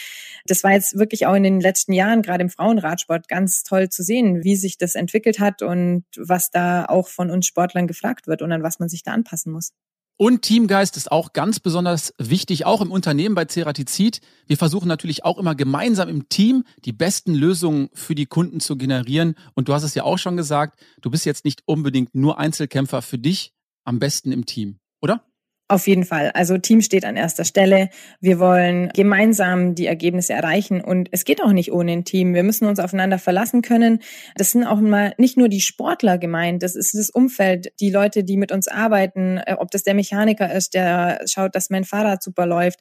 das 0.47 0.64
war 0.64 0.73
jetzt 0.73 0.99
wirklich 0.99 1.26
auch 1.26 1.35
in 1.35 1.42
den 1.42 1.61
letzten 1.61 1.92
Jahren, 1.92 2.23
gerade 2.23 2.42
im 2.42 2.49
Frauenradsport, 2.49 3.28
ganz 3.28 3.62
toll 3.62 3.90
zu 3.90 4.02
sehen, 4.02 4.42
wie 4.42 4.56
sich 4.56 4.78
das 4.78 4.94
entwickelt 4.94 5.38
hat 5.38 5.61
und 5.61 6.04
was 6.16 6.50
da 6.50 6.87
auch 6.87 7.08
von 7.08 7.30
uns 7.30 7.44
Sportlern 7.47 7.87
gefragt 7.87 8.26
wird 8.26 8.40
und 8.40 8.52
an 8.52 8.62
was 8.62 8.78
man 8.78 8.88
sich 8.88 9.02
da 9.02 9.12
anpassen 9.12 9.52
muss. 9.52 9.75
Und 10.20 10.42
Teamgeist 10.42 10.96
ist 10.96 11.12
auch 11.12 11.32
ganz 11.32 11.60
besonders 11.60 12.12
wichtig, 12.18 12.66
auch 12.66 12.80
im 12.80 12.90
Unternehmen 12.90 13.37
bei 13.37 13.44
Ceratizid. 13.44 14.20
Wir 14.48 14.56
versuchen 14.56 14.88
natürlich 14.88 15.25
auch 15.25 15.38
immer 15.38 15.54
gemeinsam 15.54 16.08
im 16.08 16.28
Team 16.28 16.64
die 16.84 16.92
besten 16.92 17.34
Lösungen 17.34 17.88
für 17.94 18.16
die 18.16 18.26
Kunden 18.26 18.58
zu 18.58 18.76
generieren. 18.76 19.37
Und 19.54 19.68
du 19.68 19.75
hast 19.75 19.84
es 19.84 19.94
ja 19.94 20.02
auch 20.02 20.18
schon 20.18 20.37
gesagt, 20.37 20.80
du 21.02 21.10
bist 21.10 21.25
jetzt 21.25 21.44
nicht 21.44 21.62
unbedingt 21.66 22.16
nur 22.16 22.37
Einzelkämpfer 22.37 23.00
für 23.00 23.16
dich, 23.16 23.54
am 23.84 24.00
besten 24.00 24.32
im 24.32 24.44
Team, 24.44 24.80
oder? 25.00 25.25
Auf 25.70 25.87
jeden 25.87 26.04
Fall. 26.04 26.30
Also 26.30 26.56
Team 26.56 26.80
steht 26.80 27.04
an 27.04 27.16
erster 27.16 27.44
Stelle. 27.44 27.90
Wir 28.20 28.38
wollen 28.38 28.88
gemeinsam 28.94 29.75
die 29.75 29.84
Ergebnisse 29.84 30.32
erreichen 30.32 30.80
und 30.80 31.10
es 31.12 31.26
geht 31.26 31.42
auch 31.42 31.52
nicht 31.52 31.72
ohne 31.72 31.92
ein 31.92 32.06
Team. 32.06 32.32
Wir 32.32 32.42
müssen 32.42 32.66
uns 32.66 32.80
aufeinander 32.80 33.18
verlassen 33.18 33.60
können. 33.60 34.00
Das 34.34 34.52
sind 34.52 34.64
auch 34.64 34.80
mal 34.80 35.12
nicht 35.18 35.37
nur 35.37 35.50
die 35.50 35.60
Sportler 35.60 36.16
gemeint, 36.16 36.62
das 36.62 36.75
ist 36.75 36.94
das 36.94 37.10
Umfeld, 37.10 37.70
die 37.80 37.90
Leute, 37.90 38.25
die 38.25 38.38
mit 38.38 38.50
uns 38.50 38.66
arbeiten, 38.66 39.37
äh, 39.44 39.56
ob 39.58 39.70
das 39.70 39.82
der 39.82 39.92
Mechaniker 39.92 40.50
ist, 40.50 40.72
der 40.72 41.20
schaut, 41.26 41.54
dass 41.54 41.68
mein 41.68 41.84
Fahrrad 41.84 42.22
super 42.22 42.46
läuft, 42.46 42.80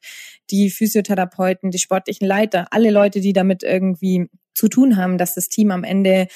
die 0.49 0.69
Physiotherapeuten, 0.69 1.71
die 1.71 1.79
sportlichen 1.79 2.25
Leiter, 2.25 2.67
alle 2.71 2.89
Leute, 2.91 3.19
die 3.19 3.33
damit 3.33 3.63
irgendwie 3.63 4.29
zu 4.53 4.69
tun 4.69 4.95
haben, 4.95 5.17
dass 5.17 5.35
das 5.35 5.49
Team 5.49 5.71
am 5.71 5.83
Ende 5.83 6.27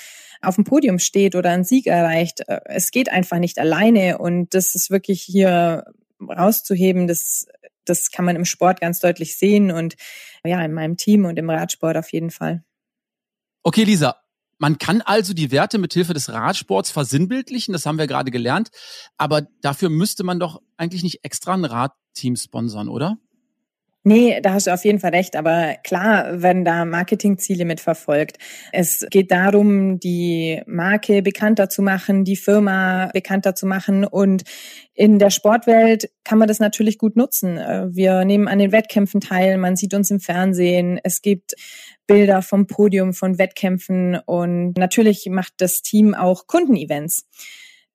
auf 0.41 0.55
dem 0.55 0.65
Podium 0.65 1.00
steht 1.00 1.36
oder 1.36 1.51
einen 1.51 1.63
Sieg 1.63 1.88
erreicht. 1.88 2.41
Äh, 2.48 2.60
es 2.65 2.91
geht 2.91 3.10
einfach 3.10 3.39
nicht 3.39 3.58
alleine 3.58 4.17
und 4.17 4.53
das 4.53 4.75
ist 4.75 4.91
wirklich 4.91 5.22
hier 5.22 5.86
rauszuheben, 6.30 7.08
das, 7.08 7.48
das 7.86 8.12
kann 8.12 8.25
man 8.25 8.36
im 8.36 8.46
Sport 8.46 8.82
ganz 8.82 9.00
deutlich 9.00 9.38
sehen 9.38 9.72
und 9.72 9.96
ja, 10.44 10.63
in 10.63 10.74
meinem 10.74 10.98
Team 10.98 11.25
und 11.25 11.38
im 11.38 11.50
Radsport 11.50 11.98
auf 11.98 12.12
jeden 12.12 12.32
Fall. 12.32 12.63
Okay, 13.63 13.84
Lisa, 13.84 14.18
man 14.58 14.78
kann 14.78 15.01
also 15.01 15.34
die 15.34 15.51
Werte 15.51 15.78
mit 15.78 15.94
Hilfe 15.94 16.13
des 16.13 16.30
Radsports 16.30 16.92
versinnbildlichen, 16.92 17.74
das 17.74 17.86
haben 17.86 17.98
wir 17.98 18.08
gerade 18.08 18.32
gelernt, 18.32 18.70
aber 19.18 19.42
dafür 19.62 19.90
müsste 19.90 20.24
man 20.24 20.40
doch 20.40 20.62
eigentlich 20.78 21.04
nicht 21.04 21.24
extra 21.24 21.54
ein 21.54 21.66
Radteam 21.66 22.36
sponsern, 22.36 22.88
oder? 22.88 23.18
Nee, 24.03 24.41
da 24.41 24.53
hast 24.53 24.65
du 24.65 24.74
auf 24.74 24.84
jeden 24.84 25.00
Fall 25.00 25.12
recht. 25.12 25.36
Aber 25.36 25.75
klar 25.84 26.41
werden 26.41 26.65
da 26.65 26.86
Marketingziele 26.86 27.65
mit 27.65 27.79
verfolgt. 27.79 28.38
Es 28.72 29.05
geht 29.12 29.29
darum, 29.29 30.00
die 30.00 30.60
Marke 30.65 31.22
bekannter 31.22 31.70
zu 31.70 31.84
machen, 31.84 32.24
die 32.24 32.36
Firma 32.36 33.12
bekannter 33.13 33.53
zu 33.53 33.67
machen. 33.67 34.03
Und 34.03 34.41
in 34.96 35.20
der 35.20 35.29
Sportwelt 35.29 36.10
kann 36.24 36.39
man 36.39 36.48
das 36.48 36.60
natürlich 36.60 36.98
gut 36.98 37.15
nutzen. 37.15 37.58
Wir 37.58 38.25
nehmen 38.25 38.48
an 38.48 38.58
den 38.58 38.72
Wettkämpfen 38.72 39.22
teil. 39.22 39.60
Man 39.60 39.75
sieht 39.75 39.93
uns 39.93 40.10
im 40.10 40.20
Fernsehen. 40.20 41.00
Es 41.03 41.22
gibt 41.22 41.53
Bilder 42.08 42.41
vom 42.41 42.65
Podium 42.65 43.13
von 43.13 43.38
Wettkämpfen. 43.38 44.17
Und 44.25 44.77
natürlich 44.77 45.27
macht 45.29 45.53
das 45.58 45.84
Team 45.84 46.15
auch 46.15 46.48
Kundenevents. 46.48 47.27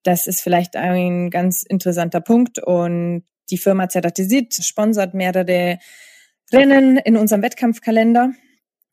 Das 0.04 0.28
ist 0.28 0.40
vielleicht 0.40 0.76
ein 0.76 1.30
ganz 1.30 1.64
interessanter 1.64 2.20
Punkt. 2.20 2.62
Und 2.62 3.25
die 3.50 3.58
Firma 3.58 3.88
Ceratisit 3.88 4.54
sponsert 4.62 5.14
mehrere 5.14 5.78
Rennen 6.52 6.96
in 6.98 7.16
unserem 7.16 7.42
Wettkampfkalender 7.42 8.32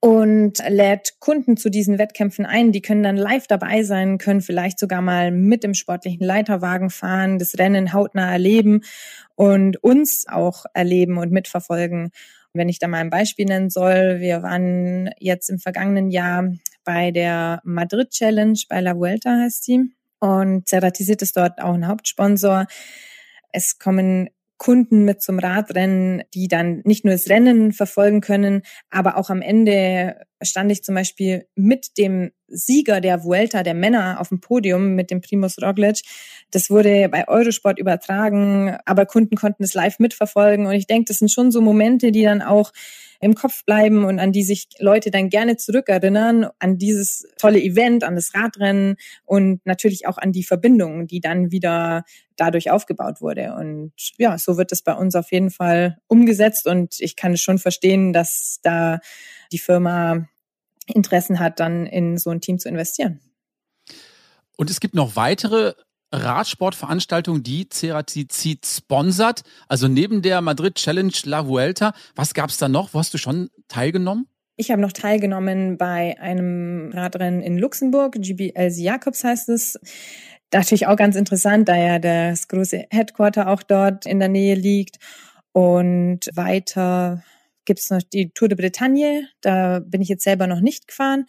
und 0.03 0.57
lädt 0.67 1.19
Kunden 1.19 1.55
zu 1.55 1.69
diesen 1.69 1.97
Wettkämpfen 1.97 2.45
ein. 2.45 2.73
Die 2.73 2.81
können 2.81 3.03
dann 3.03 3.15
live 3.15 3.47
dabei 3.47 3.83
sein, 3.83 4.17
können 4.17 4.41
vielleicht 4.41 4.77
sogar 4.77 5.01
mal 5.01 5.31
mit 5.31 5.63
dem 5.63 5.73
sportlichen 5.73 6.25
Leiterwagen 6.25 6.89
fahren, 6.89 7.39
das 7.39 7.57
Rennen 7.57 7.93
hautnah 7.93 8.29
erleben 8.29 8.81
und 9.35 9.81
uns 9.81 10.25
auch 10.27 10.65
erleben 10.73 11.17
und 11.17 11.31
mitverfolgen. 11.31 12.09
Wenn 12.51 12.67
ich 12.67 12.79
da 12.79 12.89
mal 12.89 12.97
ein 12.97 13.11
Beispiel 13.11 13.45
nennen 13.45 13.69
soll, 13.69 14.19
wir 14.19 14.43
waren 14.43 15.09
jetzt 15.19 15.49
im 15.49 15.59
vergangenen 15.59 16.11
Jahr 16.11 16.51
bei 16.83 17.11
der 17.11 17.61
Madrid 17.63 18.09
Challenge, 18.09 18.59
bei 18.67 18.81
La 18.81 18.97
Vuelta 18.97 19.29
heißt 19.29 19.63
sie. 19.63 19.93
Und 20.19 20.67
Ceratisit 20.67 21.21
ist 21.21 21.37
dort 21.37 21.61
auch 21.61 21.73
ein 21.73 21.87
Hauptsponsor. 21.87 22.67
Es 23.53 23.79
kommen 23.79 24.29
Kunden 24.63 25.03
mit 25.03 25.21
zum 25.21 25.39
Radrennen, 25.39 26.23
die 26.33 26.47
dann 26.47 26.83
nicht 26.85 27.03
nur 27.03 27.13
das 27.13 27.27
Rennen 27.27 27.73
verfolgen 27.73 28.21
können, 28.21 28.61
aber 28.89 29.17
auch 29.17 29.29
am 29.29 29.41
Ende 29.41 30.15
stand 30.41 30.71
ich 30.71 30.85
zum 30.85 30.95
Beispiel 30.95 31.47
mit 31.55 31.97
dem 31.97 32.31
Sieger 32.47 33.01
der 33.01 33.25
Vuelta 33.25 33.61
der 33.63 33.73
Männer 33.73 34.21
auf 34.21 34.29
dem 34.29 34.39
Podium 34.39 34.95
mit 34.95 35.11
dem 35.11 35.19
Primus 35.19 35.61
Roglic. 35.61 36.03
Das 36.49 36.69
wurde 36.69 37.09
bei 37.09 37.27
Eurosport 37.27 37.77
übertragen, 37.77 38.77
aber 38.85 39.05
Kunden 39.05 39.35
konnten 39.35 39.65
es 39.65 39.73
live 39.73 39.99
mitverfolgen 39.99 40.65
und 40.65 40.71
ich 40.71 40.87
denke, 40.87 41.09
das 41.09 41.17
sind 41.17 41.29
schon 41.29 41.51
so 41.51 41.59
Momente, 41.59 42.13
die 42.13 42.23
dann 42.23 42.41
auch 42.41 42.71
im 43.23 43.35
Kopf 43.35 43.63
bleiben 43.63 44.03
und 44.03 44.19
an 44.19 44.33
die 44.33 44.43
sich 44.43 44.67
Leute 44.79 45.09
dann 45.09 45.29
gerne 45.29 45.55
zurückerinnern, 45.55 46.47
an 46.59 46.77
dieses 46.77 47.25
tolle 47.37 47.61
Event, 47.61 48.03
an 48.03 48.15
das 48.15 48.33
Radrennen 48.35 48.97
und 49.23 49.65
natürlich 49.65 50.07
auch 50.07 50.17
an 50.17 50.33
die 50.33 50.43
Verbindung, 50.43 51.07
die 51.07 51.21
dann 51.21 51.49
wieder 51.51 52.03
dadurch 52.35 52.69
aufgebaut 52.69 53.21
wurde. 53.21 53.55
Und 53.55 53.93
ja, 54.17 54.37
so 54.37 54.57
wird 54.57 54.71
es 54.73 54.81
bei 54.81 54.93
uns 54.93 55.15
auf 55.15 55.31
jeden 55.31 55.51
Fall 55.51 55.97
umgesetzt 56.07 56.67
und 56.67 56.99
ich 56.99 57.15
kann 57.15 57.33
es 57.33 57.41
schon 57.41 57.59
verstehen, 57.59 58.11
dass 58.11 58.59
da 58.61 58.99
die 59.51 59.59
Firma 59.59 60.27
Interessen 60.87 61.39
hat, 61.39 61.61
dann 61.61 61.85
in 61.85 62.17
so 62.17 62.29
ein 62.29 62.41
Team 62.41 62.59
zu 62.59 62.67
investieren. 62.67 63.21
Und 64.57 64.69
es 64.69 64.81
gibt 64.81 64.95
noch 64.95 65.15
weitere 65.15 65.75
Radsportveranstaltungen, 66.13 67.43
die 67.43 67.67
Ceratizid 67.69 68.65
sponsert. 68.65 69.41
Also 69.67 69.87
neben 69.87 70.21
der 70.21 70.41
Madrid 70.41 70.75
Challenge 70.75 71.13
La 71.25 71.47
Vuelta, 71.47 71.93
was 72.15 72.33
gab 72.33 72.49
es 72.49 72.57
da 72.57 72.69
noch? 72.69 72.93
Wo 72.93 72.99
hast 72.99 73.13
du 73.13 73.17
schon 73.17 73.49
teilgenommen? 73.67 74.27
Ich 74.55 74.69
habe 74.69 74.81
noch 74.81 74.91
teilgenommen 74.91 75.77
bei 75.77 76.19
einem 76.19 76.91
Radrennen 76.93 77.41
in 77.41 77.57
Luxemburg, 77.57 78.15
GBL 78.19 78.71
Jacobs 78.71 79.23
heißt 79.23 79.49
es. 79.49 79.79
Natürlich 80.53 80.85
auch 80.85 80.95
ganz 80.95 81.15
interessant, 81.15 81.67
da 81.67 81.75
ja 81.75 81.97
das 81.97 82.47
große 82.47 82.85
Headquarter 82.91 83.49
auch 83.49 83.63
dort 83.63 84.05
in 84.05 84.19
der 84.19 84.29
Nähe 84.29 84.53
liegt. 84.53 84.97
Und 85.51 86.29
weiter 86.35 87.23
gibt's 87.65 87.89
noch 87.89 88.01
die 88.01 88.31
Tour 88.31 88.49
de 88.49 88.57
Bretagne. 88.57 89.27
Da 89.41 89.79
bin 89.79 90.01
ich 90.01 90.09
jetzt 90.09 90.23
selber 90.23 90.45
noch 90.45 90.59
nicht 90.59 90.87
gefahren. 90.87 91.25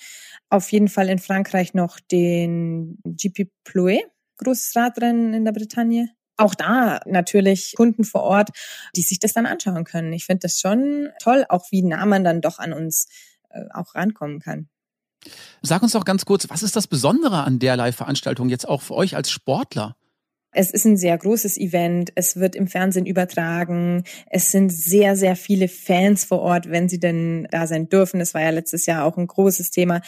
Auf 0.50 0.71
jeden 0.73 0.88
Fall 0.88 1.09
in 1.09 1.19
Frankreich 1.19 1.73
noch 1.73 2.00
den 2.00 2.99
GP 3.07 3.49
Plouet, 3.64 4.05
großes 4.45 4.77
Radrennen 4.77 5.35
in 5.35 5.45
der 5.45 5.53
Bretagne. 5.53 6.11
Auch 6.37 6.55
da 6.55 7.01
natürlich 7.07 7.75
Kunden 7.77 8.05
vor 8.05 8.23
Ort, 8.23 8.51
die 8.97 9.03
sich 9.03 9.19
das 9.19 9.33
dann 9.33 9.47
anschauen 9.47 9.85
können. 9.85 10.13
Ich 10.13 10.27
finde 10.27 10.41
das 10.41 10.61
schon 10.61 11.11
toll, 11.21 11.45
auch 11.49 11.71
wie 11.71 11.83
nah 11.83 12.07
man 12.07 12.25
dann 12.25 12.41
doch 12.41 12.59
an 12.59 12.73
uns 12.73 13.07
äh, 13.51 13.65
auch 13.73 13.95
rankommen 13.95 14.41
kann. 14.41 14.69
Sag 15.63 15.83
uns 15.83 15.93
doch 15.93 16.05
ganz 16.05 16.25
kurz, 16.25 16.49
was 16.51 16.63
ist 16.63 16.77
das 16.77 16.87
Besondere 16.87 17.45
an 17.45 17.59
derlei 17.59 17.93
Veranstaltung 17.93 18.49
jetzt 18.49 18.69
auch 18.69 18.83
für 18.83 18.95
euch 18.95 19.17
als 19.17 19.31
Sportler? 19.31 19.97
Es 20.55 20.71
ist 20.71 20.85
ein 20.85 20.97
sehr 20.97 21.19
großes 21.19 21.59
Event. 21.59 22.13
Es 22.15 22.37
wird 22.37 22.55
im 22.55 22.69
Fernsehen 22.69 23.07
übertragen. 23.07 24.05
Es 24.31 24.53
sind 24.53 24.71
sehr, 24.71 25.17
sehr 25.17 25.35
viele 25.35 25.69
Fans 25.69 26.25
vor 26.25 26.41
Ort, 26.41 26.71
wenn 26.71 26.89
sie 26.89 27.01
denn 27.01 27.49
da 27.51 27.67
sein 27.67 27.89
dürfen. 27.89 28.21
Das 28.21 28.35
war 28.35 28.41
ja 28.41 28.51
letztes 28.51 28.87
Jahr 28.87 29.05
auch 29.05 29.17
ein 29.17 29.27
großes 29.27 29.71
Thema. 29.71 30.01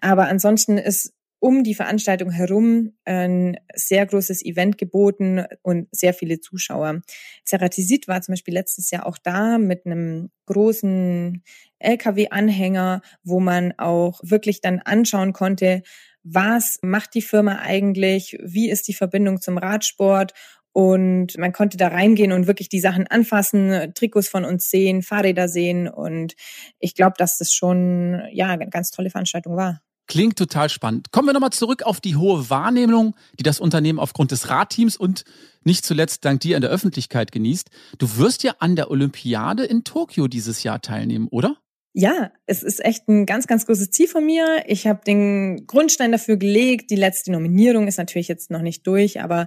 Aber 0.00 0.26
ansonsten 0.26 0.76
ist 0.76 1.12
um 1.42 1.64
die 1.64 1.74
Veranstaltung 1.74 2.30
herum 2.30 2.92
ein 3.04 3.58
sehr 3.74 4.06
großes 4.06 4.44
Event 4.44 4.78
geboten 4.78 5.44
und 5.62 5.88
sehr 5.90 6.14
viele 6.14 6.38
Zuschauer. 6.38 7.02
Ceratisit 7.44 8.06
war 8.06 8.22
zum 8.22 8.34
Beispiel 8.34 8.54
letztes 8.54 8.92
Jahr 8.92 9.06
auch 9.06 9.18
da 9.18 9.58
mit 9.58 9.84
einem 9.84 10.30
großen 10.46 11.42
LKW-Anhänger, 11.80 13.02
wo 13.24 13.40
man 13.40 13.72
auch 13.76 14.20
wirklich 14.22 14.60
dann 14.60 14.78
anschauen 14.78 15.32
konnte, 15.32 15.82
was 16.22 16.78
macht 16.80 17.12
die 17.14 17.22
Firma 17.22 17.58
eigentlich, 17.58 18.38
wie 18.40 18.70
ist 18.70 18.86
die 18.86 18.94
Verbindung 18.94 19.40
zum 19.40 19.58
Radsport 19.58 20.34
und 20.70 21.36
man 21.38 21.52
konnte 21.52 21.76
da 21.76 21.88
reingehen 21.88 22.30
und 22.30 22.46
wirklich 22.46 22.68
die 22.68 22.78
Sachen 22.78 23.08
anfassen, 23.08 23.92
Trikots 23.96 24.28
von 24.28 24.44
uns 24.44 24.70
sehen, 24.70 25.02
Fahrräder 25.02 25.48
sehen 25.48 25.88
und 25.88 26.36
ich 26.78 26.94
glaube, 26.94 27.14
dass 27.18 27.36
das 27.36 27.52
schon 27.52 28.22
ja 28.30 28.50
eine 28.50 28.68
ganz 28.68 28.92
tolle 28.92 29.10
Veranstaltung 29.10 29.56
war. 29.56 29.82
Klingt 30.06 30.36
total 30.36 30.68
spannend. 30.68 31.12
Kommen 31.12 31.28
wir 31.28 31.32
nochmal 31.32 31.52
zurück 31.52 31.84
auf 31.84 32.00
die 32.00 32.16
hohe 32.16 32.50
Wahrnehmung, 32.50 33.14
die 33.38 33.44
das 33.44 33.60
Unternehmen 33.60 33.98
aufgrund 33.98 34.30
des 34.30 34.48
Radteams 34.48 34.96
und 34.96 35.24
nicht 35.64 35.84
zuletzt 35.84 36.24
dank 36.24 36.40
dir 36.40 36.56
in 36.56 36.62
der 36.62 36.70
Öffentlichkeit 36.70 37.32
genießt. 37.32 37.70
Du 37.98 38.16
wirst 38.18 38.42
ja 38.42 38.56
an 38.58 38.76
der 38.76 38.90
Olympiade 38.90 39.64
in 39.64 39.84
Tokio 39.84 40.28
dieses 40.28 40.62
Jahr 40.64 40.82
teilnehmen, 40.82 41.28
oder? 41.28 41.56
Ja, 41.94 42.32
es 42.46 42.62
ist 42.62 42.84
echt 42.84 43.06
ein 43.08 43.26
ganz, 43.26 43.46
ganz 43.46 43.66
großes 43.66 43.90
Ziel 43.90 44.08
von 44.08 44.24
mir. 44.24 44.64
Ich 44.66 44.86
habe 44.86 45.02
den 45.06 45.66
Grundstein 45.66 46.10
dafür 46.10 46.36
gelegt. 46.36 46.90
Die 46.90 46.96
letzte 46.96 47.30
Nominierung 47.30 47.86
ist 47.86 47.98
natürlich 47.98 48.28
jetzt 48.28 48.50
noch 48.50 48.62
nicht 48.62 48.86
durch, 48.86 49.20
aber 49.20 49.46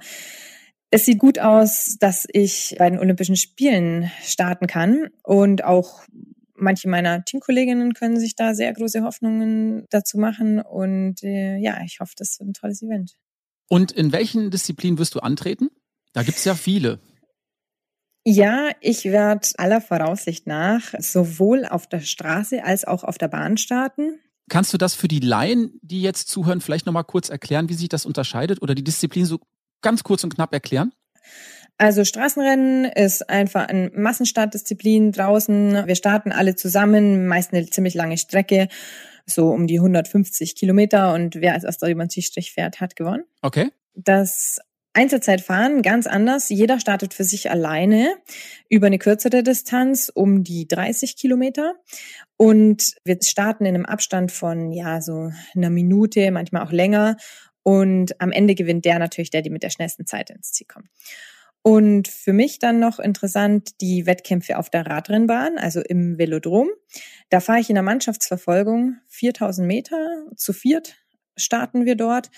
es 0.92 1.06
sieht 1.06 1.18
gut 1.18 1.40
aus, 1.40 1.98
dass 2.00 2.28
ich 2.32 2.76
bei 2.78 2.90
den 2.90 3.00
Olympischen 3.00 3.36
Spielen 3.36 4.12
starten 4.22 4.68
kann 4.68 5.10
und 5.24 5.64
auch 5.64 6.04
manche 6.56 6.90
meiner 6.90 7.24
Teamkolleginnen 7.24 7.94
können 7.94 8.20
sich 8.20 8.36
da 8.36 8.54
sehr 8.54 8.74
große 8.74 9.04
Hoffnungen 9.04 9.86
dazu 9.90 10.18
machen 10.18 10.62
und 10.62 11.24
äh, 11.24 11.58
ja, 11.58 11.82
ich 11.86 12.00
hoffe, 12.00 12.14
das 12.18 12.40
wird 12.40 12.50
ein 12.50 12.54
tolles 12.54 12.82
Event. 12.82 13.16
Und 13.68 13.92
in 13.92 14.12
welchen 14.12 14.52
Disziplinen 14.52 14.98
wirst 14.98 15.16
du 15.16 15.20
antreten? 15.20 15.70
Da 16.14 16.24
gibt's 16.24 16.46
ja 16.46 16.56
viele. 16.56 17.00
Ja, 18.24 18.70
ich 18.82 19.06
werde 19.06 19.48
aller 19.58 19.82
Voraussicht 19.82 20.48
nach 20.48 20.94
sowohl 20.98 21.66
auf 21.66 21.88
der 21.88 22.00
Straße 22.00 22.64
als 22.64 22.86
auch 22.86 23.04
auf 23.04 23.18
der 23.18 23.28
Bahn 23.28 23.58
starten. 23.58 24.20
Kannst 24.50 24.74
du 24.74 24.78
das 24.78 24.96
für 24.96 25.08
die 25.08 25.20
Laien, 25.20 25.80
die 25.82 26.02
jetzt 26.02 26.30
zuhören, 26.30 26.62
vielleicht 26.62 26.86
nochmal 26.86 27.04
kurz 27.04 27.30
erklären, 27.30 27.70
wie 27.70 27.74
sich 27.74 27.90
das 27.90 28.06
unterscheidet 28.06 28.62
oder 28.62 28.76
die 28.76 28.84
Disziplin 28.84 29.26
so 29.26 29.40
ganz 29.82 30.04
kurz 30.04 30.24
und 30.24 30.34
knapp 30.34 30.54
erklären? 30.54 30.92
Also 31.78 32.06
Straßenrennen 32.06 32.86
ist 32.86 33.30
einfach 33.30 33.68
ein 33.68 33.92
Massenstartdisziplin 33.94 35.12
draußen. 35.12 35.86
Wir 35.86 35.96
starten 35.96 36.32
alle 36.32 36.56
zusammen, 36.56 37.28
meist 37.28 37.54
eine 37.54 37.66
ziemlich 37.66 37.96
lange 37.96 38.18
Strecke, 38.18 38.70
so 39.26 39.50
um 39.50 39.68
die 39.68 39.80
150 39.80 40.56
Kilometer 40.56 41.14
und 41.14 41.36
wer 41.36 41.54
als 41.54 41.64
erster 41.64 41.90
über 41.90 42.06
den 42.06 42.10
Zielstrich 42.10 42.54
fährt, 42.54 42.80
hat 42.80 42.96
gewonnen. 42.96 43.24
Okay. 43.42 43.72
Das 43.94 44.60
Einzelzeitfahren 44.96 45.82
ganz 45.82 46.08
anders. 46.08 46.48
Jeder 46.48 46.80
startet 46.80 47.14
für 47.14 47.26
sich 47.26 47.52
alleine 47.52 48.16
über 48.70 48.88
eine 48.88 48.98
kürzere 48.98 49.44
Distanz 49.44 50.10
um 50.14 50.44
die 50.44 50.68
30 50.68 51.18
Kilometer. 51.18 51.76
Und 52.38 52.96
wir 53.04 53.18
starten 53.22 53.66
in 53.66 53.76
einem 53.76 53.86
Abstand 53.86 54.32
von, 54.32 54.72
ja, 54.72 55.02
so 55.02 55.32
einer 55.54 55.70
Minute, 55.70 56.32
manchmal 56.32 56.64
auch 56.66 56.72
länger. 56.72 57.18
Und 57.64 58.22
am 58.22 58.32
Ende 58.32 58.56
gewinnt 58.56 58.86
der 58.86 59.00
natürlich, 59.00 59.32
der, 59.32 59.42
die 59.42 59.50
mit 59.50 59.64
der 59.64 59.70
schnellsten 59.70 60.06
Zeit 60.06 60.30
ins 60.30 60.54
Ziel 60.54 60.68
kommt. 60.68 60.88
Und 61.66 62.08
für 62.08 62.32
mich 62.32 62.60
dann 62.60 62.80
noch 62.80 63.00
interessant 63.00 63.82
die 63.82 64.06
Wettkämpfe 64.06 64.60
auf 64.60 64.70
der 64.70 64.86
Radrennbahn, 64.86 65.58
also 65.58 65.82
im 65.82 66.20
Velodrom. 66.20 66.70
Da 67.30 67.40
fahre 67.40 67.60
ich 67.60 67.70
in 67.70 67.76
der 67.76 67.84
Mannschaftsverfolgung 67.84 68.98
4000 69.08 69.68
Meter. 69.68 70.28
Zu 70.36 70.54
viert 70.54 70.96
starten 71.38 71.86
wir 71.86 71.96
dort 71.96 72.30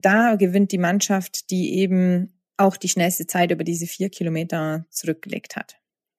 da 0.00 0.36
gewinnt 0.36 0.72
die 0.72 0.78
Mannschaft, 0.78 1.50
die 1.50 1.74
eben 1.74 2.40
auch 2.56 2.76
die 2.76 2.88
schnellste 2.88 3.26
Zeit 3.26 3.50
über 3.50 3.64
diese 3.64 3.86
vier 3.86 4.10
Kilometer 4.10 4.86
zurückgelegt 4.90 5.56
hat. 5.56 5.76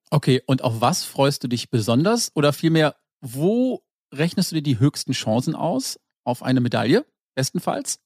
Okay, 0.10 0.42
und 0.46 0.64
auf 0.64 0.82
was 0.82 1.04
freust 1.04 1.44
du 1.44 1.48
dich 1.48 1.70
besonders? 1.70 2.32
Oder 2.36 2.54
vielmehr, 2.54 2.96
wo 3.22 3.84
rechnest 4.14 4.52
du 4.52 4.56
dir 4.56 4.62
die 4.62 4.80
höchsten 4.80 5.12
Chancen 5.12 5.56
aus 5.56 6.00
auf 6.24 6.44
eine 6.44 6.62
Medaille, 6.62 7.06
bestenfalls? 7.36 8.00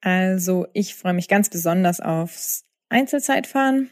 Also 0.00 0.66
ich 0.72 0.94
freue 0.94 1.12
mich 1.12 1.28
ganz 1.28 1.50
besonders 1.50 2.00
aufs 2.00 2.64
Einzelzeitfahren 2.88 3.90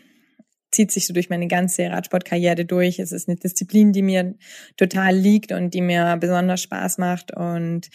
zieht 0.71 0.91
sich 0.91 1.07
so 1.07 1.15
durch 1.15 1.31
meine 1.31 1.49
ganze 1.49 1.91
Radsportkarriere 1.91 2.65
durch. 2.65 2.99
Es 2.99 3.13
ist 3.13 3.29
eine 3.29 3.37
Disziplin, 3.37 3.93
die 3.93 4.03
mir 4.03 4.35
total 4.77 5.15
liegt 5.15 5.53
und 5.53 5.73
die 5.75 5.81
mir 5.81 6.17
besonders 6.19 6.61
Spaß 6.63 6.99
macht. 6.99 7.35
Und 7.35 7.89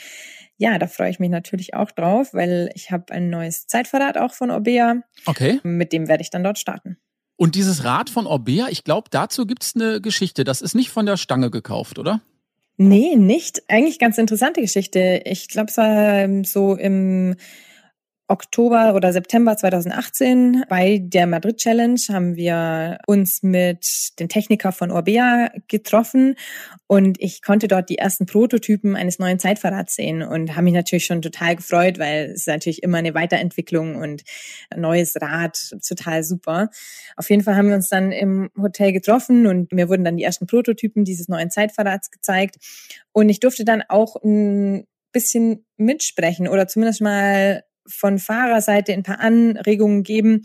ja, 0.58 0.78
da 0.80 0.88
freue 0.88 1.12
ich 1.12 1.20
mich 1.20 1.30
natürlich 1.30 1.74
auch 1.74 1.92
drauf, 1.92 2.34
weil 2.34 2.70
ich 2.74 2.92
habe 2.92 3.14
ein 3.14 3.30
neues 3.30 3.68
Zeitfahrrad 3.68 4.18
auch 4.18 4.34
von 4.34 4.52
Orbea. 4.52 5.04
Okay. 5.26 5.60
Mit 5.64 5.94
dem 5.94 6.08
werde 6.08 6.22
ich 6.22 6.30
dann 6.30 6.44
dort 6.44 6.60
starten. 6.60 6.98
Und 7.36 7.56
dieses 7.56 7.84
Rad 7.84 8.10
von 8.10 8.28
Orbea, 8.28 8.68
ich 8.70 8.84
glaube, 8.84 9.10
dazu 9.10 9.46
gibt 9.46 9.64
es 9.64 9.76
eine 9.76 10.00
Geschichte. 10.00 10.44
Das 10.44 10.62
ist 10.62 10.76
nicht 10.76 10.90
von 10.90 11.06
der 11.06 11.18
Stange 11.18 11.50
gekauft, 11.50 11.98
oder? 11.98 12.22
Nee, 12.78 13.16
nicht. 13.16 13.64
Eigentlich 13.68 14.00
ganz 14.00 14.18
interessante 14.18 14.62
Geschichte. 14.62 15.22
Ich 15.26 15.48
glaube, 15.48 15.70
es 15.70 15.78
war 15.78 16.14
ähm, 16.14 16.44
so 16.44 16.76
im 16.76 17.36
Oktober 18.32 18.96
oder 18.96 19.12
September 19.12 19.58
2018 19.58 20.64
bei 20.70 21.00
der 21.04 21.28
Madrid 21.28 21.58
Challenge 21.58 22.00
haben 22.10 22.38
wir 22.38 22.98
uns 23.06 23.44
mit 23.44 23.86
den 24.20 24.30
Techniker 24.30 24.72
von 24.72 24.90
Orbea 24.90 25.52
getroffen 25.68 26.36
und 26.88 27.20
ich 27.20 27.42
konnte 27.42 27.68
dort 27.68 27.90
die 27.90 27.98
ersten 27.98 28.26
Prototypen 28.26 28.96
eines 28.96 29.20
neuen 29.20 29.38
Zeitverrads 29.38 29.96
sehen 29.96 30.24
und 30.24 30.52
habe 30.52 30.64
mich 30.64 30.74
natürlich 30.74 31.06
schon 31.06 31.22
total 31.22 31.58
gefreut, 31.58 32.00
weil 32.00 32.28
es 32.28 32.42
ist 32.42 32.48
natürlich 32.48 32.84
immer 32.84 33.00
eine 33.00 33.14
Weiterentwicklung 33.14 33.98
und 33.98 34.24
ein 34.70 34.80
neues 34.80 35.14
Rad 35.22 35.60
total 35.86 36.24
super. 36.24 36.70
Auf 37.18 37.30
jeden 37.30 37.44
Fall 37.44 37.58
haben 37.58 37.68
wir 37.68 37.76
uns 37.76 37.90
dann 37.90 38.14
im 38.14 38.50
Hotel 38.58 38.94
getroffen 38.94 39.46
und 39.46 39.74
mir 39.74 39.90
wurden 39.90 40.06
dann 40.06 40.16
die 40.16 40.24
ersten 40.24 40.48
Prototypen 40.48 41.04
dieses 41.04 41.28
neuen 41.28 41.52
Zeitverrads 41.52 42.10
gezeigt 42.12 42.56
und 43.12 43.28
ich 43.28 43.42
durfte 43.42 43.66
dann 43.66 43.84
auch 43.90 44.16
ein 44.24 44.88
bisschen 45.12 45.66
mitsprechen 45.76 46.48
oder 46.48 46.70
zumindest 46.70 47.02
mal 47.02 47.64
von 47.92 48.20
Fahrerseite 48.20 48.94
ein 48.94 49.04
paar 49.04 49.20
Anregungen 49.20 50.04
geben, 50.04 50.44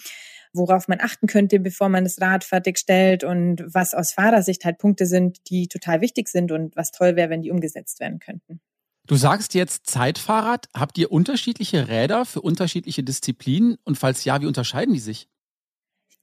worauf 0.52 0.88
man 0.88 1.00
achten 1.00 1.26
könnte, 1.26 1.61
bevor 1.61 1.88
man 1.88 2.04
das 2.04 2.20
Rad 2.20 2.44
fertigstellt 2.44 3.24
und 3.24 3.62
was 3.66 3.94
aus 3.94 4.12
Fahrersicht 4.12 4.64
halt 4.64 4.78
Punkte 4.78 5.06
sind, 5.06 5.38
die 5.50 5.68
total 5.68 6.00
wichtig 6.00 6.28
sind 6.28 6.52
und 6.52 6.76
was 6.76 6.92
toll 6.92 7.16
wäre, 7.16 7.30
wenn 7.30 7.42
die 7.42 7.50
umgesetzt 7.50 8.00
werden 8.00 8.18
könnten. 8.18 8.61
Du 9.06 9.14
sagst 9.14 9.54
jetzt 9.54 9.87
Zeitfahrrad. 9.87 10.68
Habt 10.74 10.98
ihr 10.98 11.12
unterschiedliche 11.12 11.88
Räder 11.88 12.24
für 12.24 12.40
unterschiedliche 12.40 13.04
Disziplinen? 13.04 13.76
Und 13.85 13.96
falls 13.96 14.24
ja, 14.24 14.40
wie 14.40 14.46
unterscheiden 14.46 14.94
die 14.94 15.00
sich? 15.00 15.28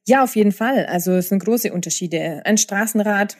Ja, 0.05 0.23
auf 0.23 0.35
jeden 0.35 0.51
Fall. 0.51 0.85
Also 0.87 1.13
es 1.13 1.29
sind 1.29 1.43
große 1.43 1.71
Unterschiede. 1.71 2.41
Ein 2.45 2.57
Straßenrad 2.57 3.37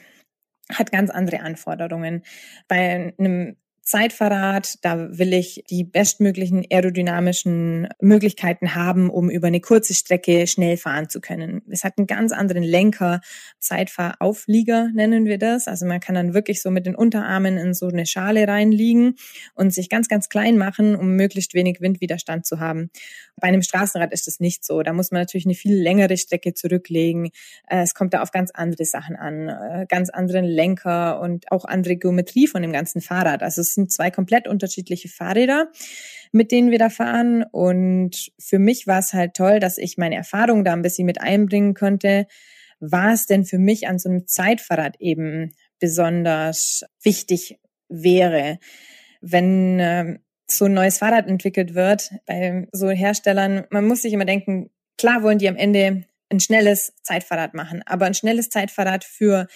hat 0.70 0.92
ganz 0.94 1.10
andere 1.10 1.42
Anforderungen. 1.42 2.24
Bei 2.70 3.14
einem 3.18 3.58
Zeitverrat, 3.86 4.76
da 4.82 5.18
will 5.18 5.34
ich 5.34 5.66
die 5.70 5.84
bestmöglichen 5.84 6.66
aerodynamischen 6.72 7.90
Möglichkeiten 8.00 8.76
haben, 8.76 9.10
um 9.10 9.30
über 9.30 9.48
eine 9.48 9.60
kurze 9.60 9.94
Strecke 9.94 10.48
schnell 10.48 10.78
fahren 10.78 11.10
zu 11.10 11.20
können. 11.20 11.62
Es 11.70 11.84
hat 11.84 11.98
einen 11.98 12.08
ganz 12.08 12.32
anderen 12.32 12.64
Lenker, 12.64 13.20
Zeitfahrauflieger 13.60 14.90
nennen 14.94 15.26
wir 15.26 15.38
das. 15.38 15.68
Also 15.68 15.86
man 15.86 16.00
kann 16.00 16.16
dann 16.16 16.34
wirklich 16.34 16.62
so 16.62 16.72
mit 16.72 16.86
den 16.86 16.96
Unterarmen 16.96 17.58
in 17.58 17.74
so 17.74 17.88
eine 17.88 18.06
Schale 18.06 18.48
reinliegen 18.48 19.16
und 19.54 19.74
sich 19.74 19.90
ganz, 19.90 20.08
ganz 20.08 20.30
klein 20.30 20.58
machen, 20.58 20.96
um 20.96 21.18
möglichst 21.18 21.54
wenig 21.54 21.82
Windwiderstand 21.82 22.46
zu 22.46 22.62
haben. 22.62 22.90
Bei 23.36 23.50
einem 23.50 23.64
Straßenrad 23.64 24.14
ist 24.14 24.28
das 24.28 24.40
nicht 24.40 24.64
so. 24.64 24.82
Da 24.84 24.94
muss 24.94 25.12
man 25.12 25.22
natürlich 25.22 25.46
eine 25.46 25.56
viel 25.56 25.76
längere 25.76 26.16
Strecke 26.16 26.54
zurücklegen. 26.54 27.32
Äh, 27.68 27.82
es 27.82 27.94
kommt 27.94 28.14
da 28.14 28.22
auf 28.22 28.32
ganz 28.32 28.52
andere 28.52 28.86
Sachen 28.86 29.18
an, 29.18 29.50
äh, 29.50 29.86
ganz 29.90 30.10
anderen 30.10 30.46
Lenker 30.46 31.20
und 31.20 31.52
auch 31.52 31.66
andere 31.66 31.98
Geometrie 31.98 32.48
von 32.48 32.62
dem 32.62 32.72
ganzen 32.72 33.02
Fahrrad. 33.02 33.44
Also 33.44 33.62
sind 33.74 33.92
zwei 33.92 34.12
komplett 34.12 34.48
unterschiedliche 34.48 35.10
Fahrräder, 35.10 35.72
mit 36.32 36.52
denen 36.52 36.72
wir 36.72 36.80
da 36.80 36.90
fahren. 36.90 37.44
Und 37.52 38.32
für 38.40 38.60
mich 38.60 38.88
war 38.88 39.00
es 39.00 39.14
halt 39.14 39.34
toll, 39.36 39.60
dass 39.60 39.78
ich 39.78 39.98
meine 39.98 40.16
Erfahrung 40.16 40.64
da 40.64 40.74
ein 40.74 40.82
bisschen 40.82 41.06
mit 41.06 41.22
einbringen 41.22 41.74
konnte. 41.74 42.28
War 42.80 43.14
es 43.14 43.26
denn 43.26 43.46
für 43.46 43.60
mich 43.60 43.88
an 43.88 44.00
so 44.00 44.10
einem 44.10 44.28
Zeitfahrrad 44.28 45.00
eben 45.00 45.52
besonders 45.80 46.84
wichtig 47.02 47.60
wäre, 47.90 48.60
wenn 49.22 49.80
äh, 49.80 50.20
so 50.48 50.66
ein 50.66 50.74
neues 50.74 50.98
Fahrrad 50.98 51.28
entwickelt 51.28 51.74
wird 51.74 52.12
bei 52.26 52.68
so 52.72 52.90
Herstellern, 52.90 53.66
man 53.70 53.86
muss 53.86 54.02
sich 54.02 54.14
immer 54.14 54.26
denken, 54.26 54.70
klar 54.98 55.24
wollen 55.24 55.40
die 55.40 55.50
am 55.50 55.56
Ende 55.56 56.06
ein 56.30 56.40
schnelles 56.40 56.94
Zeitfahrrad 57.04 57.54
machen, 57.54 57.82
aber 57.86 58.06
ein 58.06 58.14
schnelles 58.14 58.50
Zeitfahrrad 58.50 59.04
für 59.04 59.48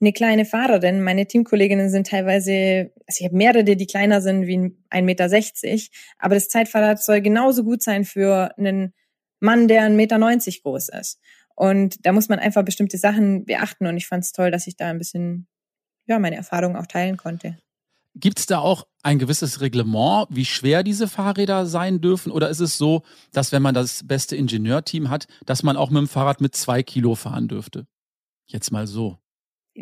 eine 0.00 0.12
kleine 0.12 0.44
Fahrerin. 0.44 1.02
Meine 1.02 1.26
Teamkolleginnen 1.26 1.90
sind 1.90 2.06
teilweise, 2.06 2.92
also 3.06 3.18
ich 3.20 3.24
habe 3.24 3.36
mehrere, 3.36 3.64
die 3.64 3.86
kleiner 3.86 4.20
sind 4.20 4.46
wie 4.46 4.56
1,60 4.56 5.02
Meter, 5.02 5.28
aber 6.18 6.34
das 6.34 6.48
Zeitfahrrad 6.48 7.02
soll 7.02 7.20
genauso 7.20 7.64
gut 7.64 7.82
sein 7.82 8.04
für 8.04 8.56
einen 8.56 8.94
Mann, 9.40 9.68
der 9.68 9.82
1,90 9.82 9.90
Meter 9.90 10.18
groß 10.62 10.88
ist. 10.88 11.20
Und 11.54 12.06
da 12.06 12.12
muss 12.12 12.28
man 12.28 12.38
einfach 12.38 12.64
bestimmte 12.64 12.96
Sachen 12.96 13.44
beachten 13.44 13.86
und 13.86 13.96
ich 13.96 14.06
fand 14.06 14.24
es 14.24 14.32
toll, 14.32 14.50
dass 14.50 14.66
ich 14.66 14.76
da 14.76 14.88
ein 14.88 14.98
bisschen, 14.98 15.46
ja, 16.06 16.18
meine 16.18 16.36
Erfahrungen 16.36 16.76
auch 16.76 16.86
teilen 16.86 17.16
konnte. 17.16 17.58
Gibt 18.14 18.40
es 18.40 18.46
da 18.46 18.58
auch 18.58 18.86
ein 19.02 19.18
gewisses 19.18 19.60
Reglement, 19.60 20.26
wie 20.30 20.44
schwer 20.44 20.82
diese 20.82 21.06
Fahrräder 21.06 21.66
sein 21.66 22.00
dürfen? 22.00 22.32
Oder 22.32 22.48
ist 22.48 22.60
es 22.60 22.76
so, 22.76 23.02
dass 23.32 23.52
wenn 23.52 23.62
man 23.62 23.74
das 23.74 24.06
beste 24.06 24.36
Ingenieurteam 24.36 25.10
hat, 25.10 25.26
dass 25.46 25.62
man 25.62 25.76
auch 25.76 25.90
mit 25.90 26.00
dem 26.00 26.08
Fahrrad 26.08 26.40
mit 26.40 26.56
zwei 26.56 26.82
Kilo 26.82 27.14
fahren 27.14 27.46
dürfte? 27.46 27.86
Jetzt 28.46 28.72
mal 28.72 28.86
so. 28.86 29.18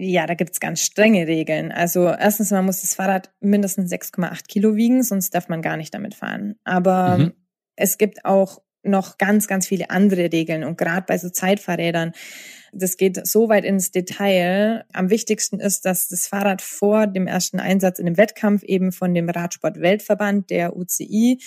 Ja, 0.00 0.28
da 0.28 0.34
gibt's 0.34 0.61
ganz 0.61 0.80
strenge 0.80 1.26
Regeln. 1.26 1.72
Also 1.72 2.06
erstens 2.06 2.52
mal 2.52 2.62
muss 2.62 2.82
das 2.82 2.94
Fahrrad 2.94 3.32
mindestens 3.40 3.90
6,8 3.90 4.46
Kilo 4.46 4.76
wiegen, 4.76 5.02
sonst 5.02 5.34
darf 5.34 5.48
man 5.48 5.61
gar 5.61 5.76
nicht 5.76 5.92
damit 5.92 6.14
fahren. 6.14 6.54
Aber 6.62 7.18
mhm. 7.18 7.32
es 7.74 7.98
gibt 7.98 8.24
auch 8.24 8.62
noch 8.88 9.18
ganz, 9.18 9.46
ganz 9.46 9.66
viele 9.66 9.90
andere 9.90 10.33
Regeln. 10.33 10.64
Und 10.64 10.79
gerade 10.79 11.05
bei 11.07 11.18
so 11.18 11.31
Zeitfahrrädern, 11.31 12.12
das 12.72 12.96
geht 12.96 13.27
so 13.27 13.48
weit 13.48 13.64
ins 13.64 13.90
Detail. 13.90 14.85
Am 14.92 15.11
wichtigsten 15.11 15.61
ist, 15.61 15.85
dass 15.85 16.09
das 16.09 16.27
Fahrrad 16.27 16.61
vor 16.62 17.07
dem 17.07 17.27
ersten 17.27 17.61
Einsatz 17.61 17.98
in 17.98 18.07
dem 18.07 18.16
Wettkampf 18.16 18.62
eben 18.62 18.92
von 18.92 19.14
dem 19.14 19.29
Radsport-Weltverband, 19.29 20.51
der 20.51 20.77
UCI, 20.77 21.38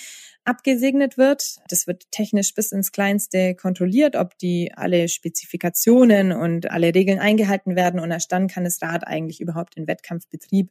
abgesegnet 0.44 1.18
wird. 1.18 1.58
Das 1.68 1.86
wird 1.86 2.10
technisch 2.10 2.54
bis 2.54 2.72
ins 2.72 2.92
Kleinste 2.92 3.54
kontrolliert, 3.54 4.16
ob 4.16 4.36
die 4.38 4.72
alle 4.74 5.08
Spezifikationen 5.08 6.32
und 6.32 6.70
alle 6.70 6.94
Regeln 6.94 7.20
eingehalten 7.20 7.76
werden. 7.76 8.00
Und 8.00 8.10
erst 8.10 8.32
dann 8.32 8.48
kann 8.48 8.64
das 8.64 8.82
Rad 8.82 9.06
eigentlich 9.06 9.40
überhaupt 9.40 9.76
in 9.76 9.86
Wettkampfbetrieb. 9.86 10.70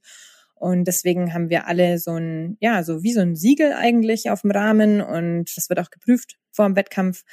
Und 0.62 0.86
deswegen 0.86 1.34
haben 1.34 1.50
wir 1.50 1.66
alle 1.66 1.98
so 1.98 2.12
ein, 2.12 2.56
ja, 2.60 2.84
so 2.84 3.02
wie 3.02 3.14
so 3.14 3.20
ein 3.20 3.36
Siegel 3.36 3.74
eigentlich 3.74 4.30
auf 4.30 4.42
dem 4.42 4.52
Rahmen 4.52 5.02
und 5.02 5.58
das 5.58 5.70
wird 5.70 5.80
auch 5.80 5.90
geprüft 5.90 6.38
vor 6.52 6.68
dem 6.68 6.76
Wettkampf. 6.76 7.24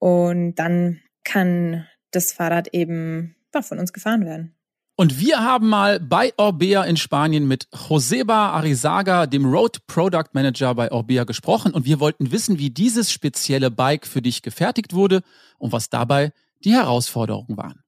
Und 0.00 0.56
dann 0.56 0.98
kann 1.22 1.86
das 2.10 2.32
Fahrrad 2.32 2.74
eben 2.74 3.36
von 3.60 3.78
uns 3.78 3.92
gefahren 3.92 4.24
werden. 4.24 4.56
Und 4.96 5.20
wir 5.20 5.38
haben 5.38 5.68
mal 5.68 6.00
bei 6.00 6.32
Orbea 6.36 6.82
in 6.82 6.96
Spanien 6.96 7.46
mit 7.46 7.68
Joseba 7.88 8.50
Arizaga, 8.50 9.26
dem 9.26 9.46
Road 9.46 9.86
Product 9.86 10.30
Manager 10.32 10.74
bei 10.74 10.90
Orbea, 10.90 11.22
gesprochen 11.22 11.72
und 11.72 11.84
wir 11.84 12.00
wollten 12.00 12.32
wissen, 12.32 12.58
wie 12.58 12.70
dieses 12.70 13.12
spezielle 13.12 13.70
Bike 13.70 14.04
für 14.04 14.20
dich 14.20 14.42
gefertigt 14.42 14.94
wurde 14.94 15.22
und 15.58 15.70
was 15.70 15.90
dabei 15.90 16.32
die 16.64 16.72
Herausforderungen 16.72 17.56
waren. 17.56 17.84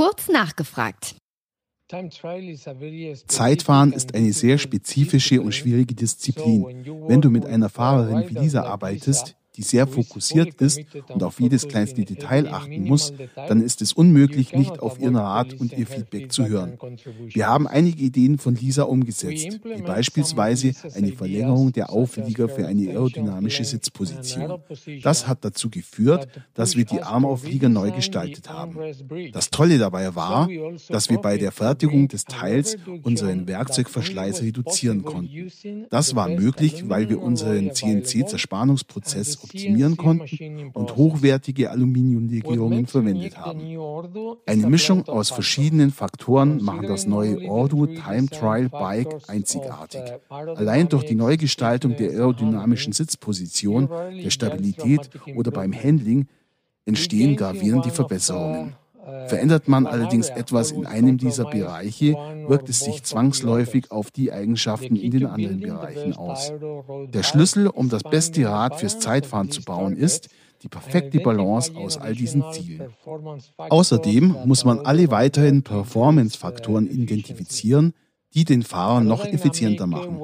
Kurz 0.00 0.28
nachgefragt. 0.28 1.16
Zeitfahren 3.26 3.92
ist 3.92 4.14
eine 4.14 4.32
sehr 4.32 4.56
spezifische 4.56 5.42
und 5.42 5.54
schwierige 5.54 5.94
Disziplin. 5.94 6.64
Wenn 7.06 7.20
du 7.20 7.28
mit 7.28 7.44
einer 7.44 7.68
Fahrerin 7.68 8.26
wie 8.30 8.38
Lisa 8.38 8.62
arbeitest, 8.62 9.36
die 9.60 9.64
sehr 9.64 9.86
fokussiert 9.86 10.54
ist 10.62 10.80
und 11.08 11.22
auf 11.22 11.38
jedes 11.38 11.68
kleinste 11.68 12.02
Detail 12.02 12.48
achten 12.48 12.82
muss, 12.84 13.12
dann 13.36 13.62
ist 13.62 13.82
es 13.82 13.92
unmöglich, 13.92 14.54
nicht 14.54 14.80
auf 14.80 14.98
ihren 14.98 15.16
Rat 15.16 15.52
und 15.52 15.76
ihr 15.76 15.86
Feedback 15.86 16.32
zu 16.32 16.46
hören. 16.48 16.78
Wir 17.28 17.46
haben 17.46 17.68
einige 17.68 18.02
Ideen 18.02 18.38
von 18.38 18.54
Lisa 18.54 18.84
umgesetzt, 18.84 19.60
wie 19.62 19.82
beispielsweise 19.82 20.72
eine 20.94 21.12
Verlängerung 21.12 21.72
der 21.72 21.90
Auflieger 21.90 22.48
für 22.48 22.66
eine 22.66 22.88
aerodynamische 22.88 23.64
Sitzposition. 23.64 24.60
Das 25.02 25.28
hat 25.28 25.44
dazu 25.44 25.68
geführt, 25.68 26.28
dass 26.54 26.76
wir 26.76 26.86
die 26.86 27.02
Armauflieger 27.02 27.68
neu 27.68 27.90
gestaltet 27.90 28.48
haben. 28.48 28.78
Das 29.32 29.50
Tolle 29.50 29.76
dabei 29.76 30.14
war, 30.14 30.48
dass 30.88 31.10
wir 31.10 31.18
bei 31.18 31.36
der 31.36 31.52
Fertigung 31.52 32.08
des 32.08 32.24
Teils 32.24 32.78
unseren 33.02 33.46
Werkzeugverschleiß 33.46 34.40
reduzieren 34.40 35.04
konnten. 35.04 35.50
Das 35.90 36.14
war 36.14 36.28
möglich, 36.28 36.88
weil 36.88 37.10
wir 37.10 37.20
unseren 37.20 37.74
CNC-Zerspannungsprozess 37.74 39.49
optimieren 39.50 39.96
konnten 39.96 40.70
und 40.72 40.96
hochwertige 40.96 41.70
Aluminiumlegierungen 41.70 42.86
verwendet 42.86 43.36
haben. 43.36 43.60
Eine 44.46 44.66
Mischung 44.66 45.08
aus 45.08 45.30
verschiedenen 45.30 45.90
Faktoren 45.90 46.62
machen 46.62 46.86
das 46.86 47.06
neue 47.06 47.48
Ordu 47.48 47.86
Time 47.86 48.28
Trial 48.28 48.68
Bike 48.68 49.28
einzigartig. 49.28 50.02
Allein 50.28 50.88
durch 50.88 51.04
die 51.04 51.14
Neugestaltung 51.14 51.96
der 51.96 52.10
aerodynamischen 52.10 52.92
Sitzposition, 52.92 53.88
der 53.88 54.30
Stabilität 54.30 55.10
oder 55.36 55.50
beim 55.50 55.72
Handling 55.72 56.26
entstehen 56.84 57.36
gravierende 57.36 57.90
Verbesserungen. 57.90 58.74
Verändert 59.26 59.68
man 59.68 59.86
allerdings 59.86 60.28
etwas 60.28 60.70
in 60.70 60.86
einem 60.86 61.18
dieser 61.18 61.44
Bereiche, 61.44 62.14
wirkt 62.46 62.68
es 62.68 62.80
sich 62.80 63.02
zwangsläufig 63.02 63.90
auf 63.90 64.10
die 64.10 64.32
Eigenschaften 64.32 64.96
in 64.96 65.10
den 65.10 65.26
anderen 65.26 65.60
Bereichen 65.60 66.14
aus. 66.16 66.52
Der 67.12 67.22
Schlüssel, 67.22 67.68
um 67.68 67.88
das 67.88 68.02
beste 68.02 68.46
Rad 68.48 68.78
fürs 68.80 68.98
Zeitfahren 68.98 69.50
zu 69.50 69.62
bauen, 69.62 69.96
ist, 69.96 70.28
die 70.62 70.68
perfekte 70.68 71.20
Balance 71.20 71.74
aus 71.74 71.96
all 71.96 72.14
diesen 72.14 72.44
Zielen. 72.52 72.92
Außerdem 73.56 74.36
muss 74.44 74.64
man 74.64 74.80
alle 74.80 75.10
weiteren 75.10 75.62
Performance-Faktoren 75.62 76.86
identifizieren, 76.86 77.94
die 78.34 78.44
den 78.44 78.62
Fahrer 78.62 79.00
noch 79.00 79.24
effizienter 79.24 79.86
machen. 79.86 80.20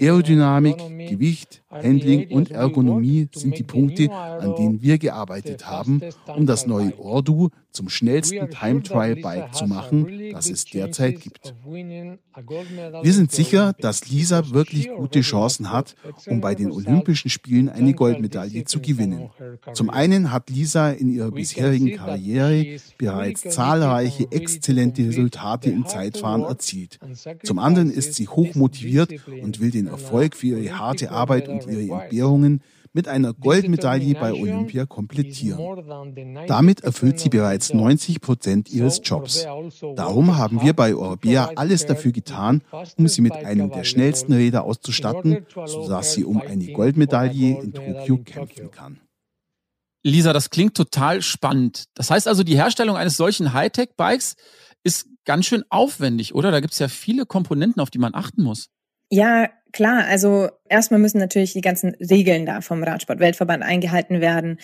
Aerodynamik, 0.00 0.76
Gewicht, 1.08 1.62
Handling 1.70 2.30
und 2.30 2.50
Ergonomie 2.50 3.28
sind 3.34 3.58
die 3.58 3.62
Punkte, 3.62 4.10
an 4.12 4.54
denen 4.56 4.82
wir 4.82 4.98
gearbeitet 4.98 5.66
haben, 5.66 6.02
um 6.34 6.46
das 6.46 6.66
neue 6.66 6.98
Ordu 6.98 7.50
zum 7.76 7.88
schnellsten 7.90 8.50
Time 8.50 8.82
Trial 8.82 9.16
Bike 9.16 9.54
zu 9.54 9.66
machen, 9.66 10.30
das 10.32 10.48
es 10.48 10.64
derzeit 10.64 11.20
gibt. 11.20 11.54
Wir 11.64 13.12
sind 13.12 13.32
sicher, 13.32 13.74
dass 13.78 14.08
Lisa 14.08 14.50
wirklich 14.50 14.88
gute 14.88 15.20
Chancen 15.20 15.70
hat, 15.70 15.94
um 16.26 16.40
bei 16.40 16.54
den 16.54 16.72
Olympischen 16.72 17.30
Spielen 17.30 17.68
eine 17.68 17.92
Goldmedaille 17.92 18.64
zu 18.64 18.80
gewinnen. 18.80 19.30
Zum 19.74 19.90
einen 19.90 20.32
hat 20.32 20.48
Lisa 20.48 20.90
in 20.90 21.10
ihrer 21.10 21.30
bisherigen 21.30 21.94
Karriere 21.96 22.78
bereits 22.96 23.42
zahlreiche 23.42 24.26
exzellente 24.30 25.06
Resultate 25.06 25.70
im 25.70 25.86
Zeitfahren 25.86 26.42
erzielt. 26.42 26.98
Zum 27.42 27.58
anderen 27.58 27.90
ist 27.90 28.14
sie 28.14 28.28
hoch 28.28 28.54
motiviert 28.54 29.12
und 29.42 29.60
will 29.60 29.70
den 29.70 29.86
Erfolg 29.86 30.36
für 30.36 30.58
ihre 30.58 30.78
harte 30.78 31.10
Arbeit 31.10 31.48
und 31.48 31.66
ihre 31.66 32.02
Entbehrungen 32.02 32.62
mit 32.96 33.08
einer 33.08 33.34
Goldmedaille 33.34 34.14
bei 34.14 34.32
Olympia 34.32 34.86
komplettieren. 34.86 35.60
Damit 36.46 36.80
erfüllt 36.80 37.20
sie 37.20 37.28
bereits 37.28 37.74
90 37.74 38.22
Prozent 38.22 38.70
ihres 38.70 39.02
Jobs. 39.04 39.46
Darum 39.96 40.38
haben 40.38 40.62
wir 40.62 40.72
bei 40.72 40.96
Orbea 40.96 41.50
alles 41.56 41.84
dafür 41.84 42.12
getan, 42.12 42.62
um 42.96 43.06
sie 43.06 43.20
mit 43.20 43.34
einem 43.34 43.70
der 43.70 43.84
schnellsten 43.84 44.32
Räder 44.32 44.64
auszustatten, 44.64 45.44
sodass 45.66 46.14
sie 46.14 46.24
um 46.24 46.40
eine 46.40 46.72
Goldmedaille 46.72 47.60
in 47.60 47.74
Tokio 47.74 48.18
kämpfen 48.24 48.70
kann. 48.70 48.98
Lisa, 50.02 50.32
das 50.32 50.50
klingt 50.50 50.76
total 50.76 51.20
spannend. 51.20 51.86
Das 51.94 52.10
heißt 52.10 52.28
also, 52.28 52.44
die 52.44 52.56
Herstellung 52.56 52.96
eines 52.96 53.16
solchen 53.16 53.52
Hightech-Bikes 53.52 54.36
ist 54.86 55.08
ganz 55.24 55.46
schön 55.46 55.64
aufwendig, 55.68 56.34
oder? 56.34 56.50
Da 56.50 56.60
gibt 56.60 56.72
es 56.72 56.78
ja 56.78 56.88
viele 56.88 57.26
Komponenten, 57.26 57.82
auf 57.82 57.90
die 57.90 57.98
man 57.98 58.14
achten 58.14 58.42
muss. 58.42 58.70
Ja, 59.10 59.50
klar. 59.72 60.04
Also 60.06 60.48
erstmal 60.68 61.00
müssen 61.00 61.18
natürlich 61.18 61.52
die 61.52 61.60
ganzen 61.60 61.94
Regeln 61.96 62.46
da 62.46 62.60
vom 62.60 62.82
Radsport-Weltverband 62.82 63.62
eingehalten 63.62 64.20
werden. 64.20 64.58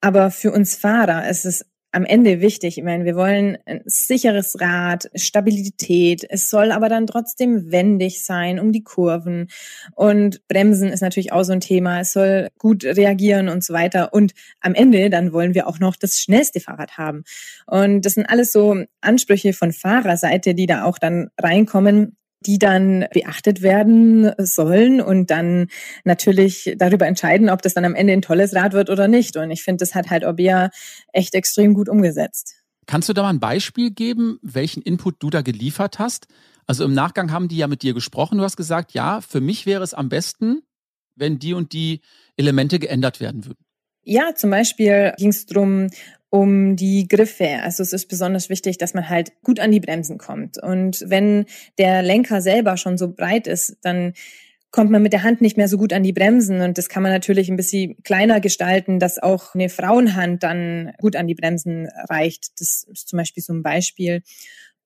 Aber 0.00 0.30
für 0.30 0.52
uns 0.52 0.76
Fahrer 0.76 1.28
ist 1.28 1.46
es 1.46 1.64
am 1.90 2.04
Ende 2.04 2.40
wichtig. 2.40 2.78
Ich 2.78 2.84
meine, 2.84 3.04
wir 3.04 3.16
wollen 3.16 3.56
ein 3.64 3.82
sicheres 3.86 4.60
Rad, 4.60 5.10
Stabilität. 5.14 6.26
Es 6.28 6.50
soll 6.50 6.70
aber 6.70 6.88
dann 6.88 7.06
trotzdem 7.06 7.70
wendig 7.70 8.24
sein 8.24 8.60
um 8.60 8.72
die 8.72 8.82
Kurven. 8.84 9.48
Und 9.94 10.46
Bremsen 10.48 10.90
ist 10.90 11.00
natürlich 11.00 11.32
auch 11.32 11.44
so 11.44 11.52
ein 11.52 11.60
Thema. 11.60 12.00
Es 12.00 12.12
soll 12.12 12.48
gut 12.58 12.84
reagieren 12.84 13.48
und 13.48 13.64
so 13.64 13.72
weiter. 13.72 14.12
Und 14.12 14.32
am 14.60 14.74
Ende 14.74 15.08
dann 15.10 15.32
wollen 15.32 15.54
wir 15.54 15.66
auch 15.66 15.78
noch 15.78 15.96
das 15.96 16.18
schnellste 16.18 16.60
Fahrrad 16.60 16.98
haben. 16.98 17.24
Und 17.66 18.02
das 18.02 18.14
sind 18.14 18.26
alles 18.26 18.52
so 18.52 18.84
Ansprüche 19.00 19.52
von 19.52 19.72
Fahrerseite, 19.72 20.54
die 20.54 20.66
da 20.66 20.84
auch 20.84 20.98
dann 20.98 21.30
reinkommen 21.38 22.16
die 22.40 22.58
dann 22.58 23.06
beachtet 23.12 23.62
werden 23.62 24.32
sollen 24.38 25.00
und 25.00 25.30
dann 25.30 25.68
natürlich 26.04 26.74
darüber 26.76 27.06
entscheiden, 27.06 27.50
ob 27.50 27.62
das 27.62 27.74
dann 27.74 27.84
am 27.84 27.94
Ende 27.94 28.12
ein 28.12 28.22
tolles 28.22 28.54
Rad 28.54 28.72
wird 28.72 28.90
oder 28.90 29.08
nicht. 29.08 29.36
Und 29.36 29.50
ich 29.50 29.62
finde, 29.62 29.82
das 29.82 29.94
hat 29.94 30.10
halt 30.10 30.24
Orbea 30.24 30.70
echt 31.12 31.34
extrem 31.34 31.74
gut 31.74 31.88
umgesetzt. 31.88 32.54
Kannst 32.86 33.08
du 33.08 33.12
da 33.12 33.22
mal 33.22 33.30
ein 33.30 33.40
Beispiel 33.40 33.90
geben, 33.90 34.38
welchen 34.42 34.82
Input 34.82 35.16
du 35.18 35.30
da 35.30 35.42
geliefert 35.42 35.98
hast? 35.98 36.26
Also 36.66 36.84
im 36.84 36.94
Nachgang 36.94 37.32
haben 37.32 37.48
die 37.48 37.56
ja 37.56 37.66
mit 37.66 37.82
dir 37.82 37.92
gesprochen. 37.92 38.38
Du 38.38 38.44
hast 38.44 38.56
gesagt, 38.56 38.92
ja, 38.92 39.20
für 39.20 39.40
mich 39.40 39.66
wäre 39.66 39.82
es 39.82 39.94
am 39.94 40.08
besten, 40.08 40.62
wenn 41.16 41.38
die 41.38 41.54
und 41.54 41.72
die 41.72 42.00
Elemente 42.36 42.78
geändert 42.78 43.20
werden 43.20 43.44
würden. 43.44 43.58
Ja, 44.04 44.34
zum 44.34 44.50
Beispiel 44.50 45.12
ging 45.18 45.28
es 45.28 45.44
darum, 45.44 45.88
um 46.30 46.76
die 46.76 47.08
Griffe. 47.08 47.60
Also 47.62 47.82
es 47.82 47.92
ist 47.92 48.06
besonders 48.06 48.48
wichtig, 48.48 48.78
dass 48.78 48.94
man 48.94 49.08
halt 49.08 49.32
gut 49.42 49.60
an 49.60 49.70
die 49.70 49.80
Bremsen 49.80 50.18
kommt. 50.18 50.62
Und 50.62 51.04
wenn 51.06 51.46
der 51.78 52.02
Lenker 52.02 52.42
selber 52.42 52.76
schon 52.76 52.98
so 52.98 53.12
breit 53.12 53.46
ist, 53.46 53.76
dann 53.82 54.12
kommt 54.70 54.90
man 54.90 55.02
mit 55.02 55.14
der 55.14 55.22
Hand 55.22 55.40
nicht 55.40 55.56
mehr 55.56 55.68
so 55.68 55.78
gut 55.78 55.92
an 55.92 56.02
die 56.02 56.12
Bremsen. 56.12 56.60
Und 56.60 56.76
das 56.76 56.88
kann 56.90 57.02
man 57.02 57.12
natürlich 57.12 57.48
ein 57.48 57.56
bisschen 57.56 58.02
kleiner 58.02 58.40
gestalten, 58.40 58.98
dass 58.98 59.18
auch 59.18 59.54
eine 59.54 59.70
Frauenhand 59.70 60.42
dann 60.42 60.92
gut 60.98 61.16
an 61.16 61.26
die 61.26 61.34
Bremsen 61.34 61.88
reicht. 62.08 62.60
Das 62.60 62.84
ist 62.92 63.08
zum 63.08 63.16
Beispiel 63.16 63.42
so 63.42 63.54
ein 63.54 63.62
Beispiel. 63.62 64.22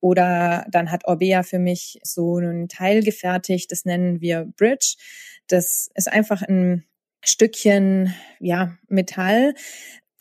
Oder 0.00 0.66
dann 0.70 0.90
hat 0.90 1.06
Orbea 1.06 1.42
für 1.42 1.58
mich 1.58 1.98
so 2.02 2.38
ein 2.38 2.68
Teil 2.68 3.02
gefertigt, 3.02 3.70
das 3.70 3.84
nennen 3.84 4.20
wir 4.20 4.48
Bridge. 4.56 4.96
Das 5.46 5.90
ist 5.94 6.12
einfach 6.12 6.42
ein 6.42 6.84
Stückchen 7.24 8.12
ja 8.40 8.76
Metall, 8.88 9.54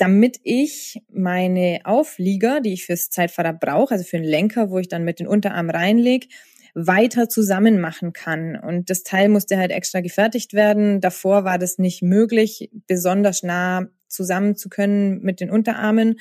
damit 0.02 0.40
ich 0.44 1.00
meine 1.14 1.82
Auflieger, 1.84 2.60
die 2.60 2.74
ich 2.74 2.86
fürs 2.88 3.12
Zeitfahrrad 3.12 3.60
brauche, 3.60 3.94
also 3.94 4.04
für 4.04 4.18
den 4.18 4.26
Lenker, 4.26 4.72
wo 4.72 4.80
ich 4.80 4.88
dann 4.88 5.04
mit 5.04 5.20
den 5.20 5.28
Unterarm 5.28 5.70
reinlege, 5.70 6.26
weiter 6.74 7.30
zusammen 7.30 7.80
machen 7.80 8.12
kann. 8.12 8.56
Und 8.56 8.90
das 8.90 9.04
Teil 9.04 9.30
musste 9.30 9.58
halt 9.58 9.70
extra 9.70 10.02
gefertigt 10.02 10.54
werden. 10.54 11.02
Davor 11.02 11.44
war 11.44 11.60
das 11.60 11.78
nicht 11.78 12.02
möglich, 12.02 12.72
besonders 12.88 13.44
nah 13.44 13.86
zusammen 14.08 14.56
zu 14.56 14.70
können 14.70 15.22
mit 15.22 15.40
den 15.40 15.52
Unterarmen. 15.52 16.16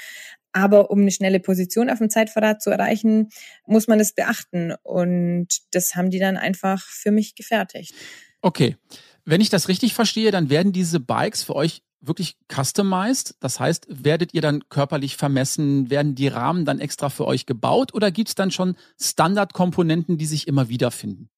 Aber 0.52 0.90
um 0.90 1.00
eine 1.00 1.10
schnelle 1.10 1.40
Position 1.40 1.88
auf 1.88 1.98
dem 1.98 2.10
Zeitfahrrad 2.10 2.60
zu 2.60 2.68
erreichen, 2.68 3.30
muss 3.66 3.88
man 3.88 3.98
das 3.98 4.12
beachten. 4.12 4.74
Und 4.82 5.48
das 5.70 5.94
haben 5.94 6.10
die 6.10 6.18
dann 6.18 6.36
einfach 6.36 6.82
für 6.82 7.12
mich 7.12 7.34
gefertigt. 7.34 7.94
Okay. 8.42 8.76
Wenn 9.24 9.40
ich 9.40 9.48
das 9.48 9.68
richtig 9.68 9.94
verstehe, 9.94 10.32
dann 10.32 10.50
werden 10.50 10.72
diese 10.72 11.00
Bikes 11.00 11.44
für 11.44 11.56
euch 11.56 11.82
wirklich 12.00 12.36
customized? 12.52 13.36
Das 13.40 13.60
heißt, 13.60 13.86
werdet 13.88 14.34
ihr 14.34 14.42
dann 14.42 14.68
körperlich 14.68 15.16
vermessen? 15.16 15.90
Werden 15.90 16.14
die 16.14 16.28
Rahmen 16.28 16.64
dann 16.64 16.80
extra 16.80 17.08
für 17.08 17.26
euch 17.26 17.46
gebaut 17.46 17.94
oder 17.94 18.10
gibt 18.10 18.28
es 18.28 18.34
dann 18.34 18.50
schon 18.50 18.76
Standardkomponenten, 19.00 20.18
die 20.18 20.26
sich 20.26 20.48
immer 20.48 20.68
wiederfinden? 20.68 21.28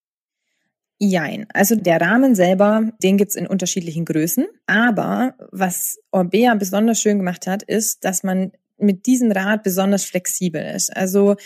Jein. 0.99 1.47
Also 1.53 1.75
der 1.75 2.01
Rahmen 2.01 2.37
selber, 2.37 2.93
den 3.03 3.17
gibt's 3.17 3.35
in 3.35 3.49
unterschiedlichen 3.49 4.05
Größen. 4.05 4.47
Aber 4.67 5.35
was 5.51 5.99
Orbea 6.13 6.55
besonders 6.55 7.01
schön 7.01 7.19
gemacht 7.19 7.49
hat, 7.49 7.65
ist, 7.65 8.05
dass 8.05 8.23
man 8.23 8.53
mit 8.83 9.07
diesem 9.07 9.31
Rad 9.33 9.63
besonders 9.63 10.05
flexibel 10.05 10.63
ist. 10.63 10.95
Also 10.95 11.37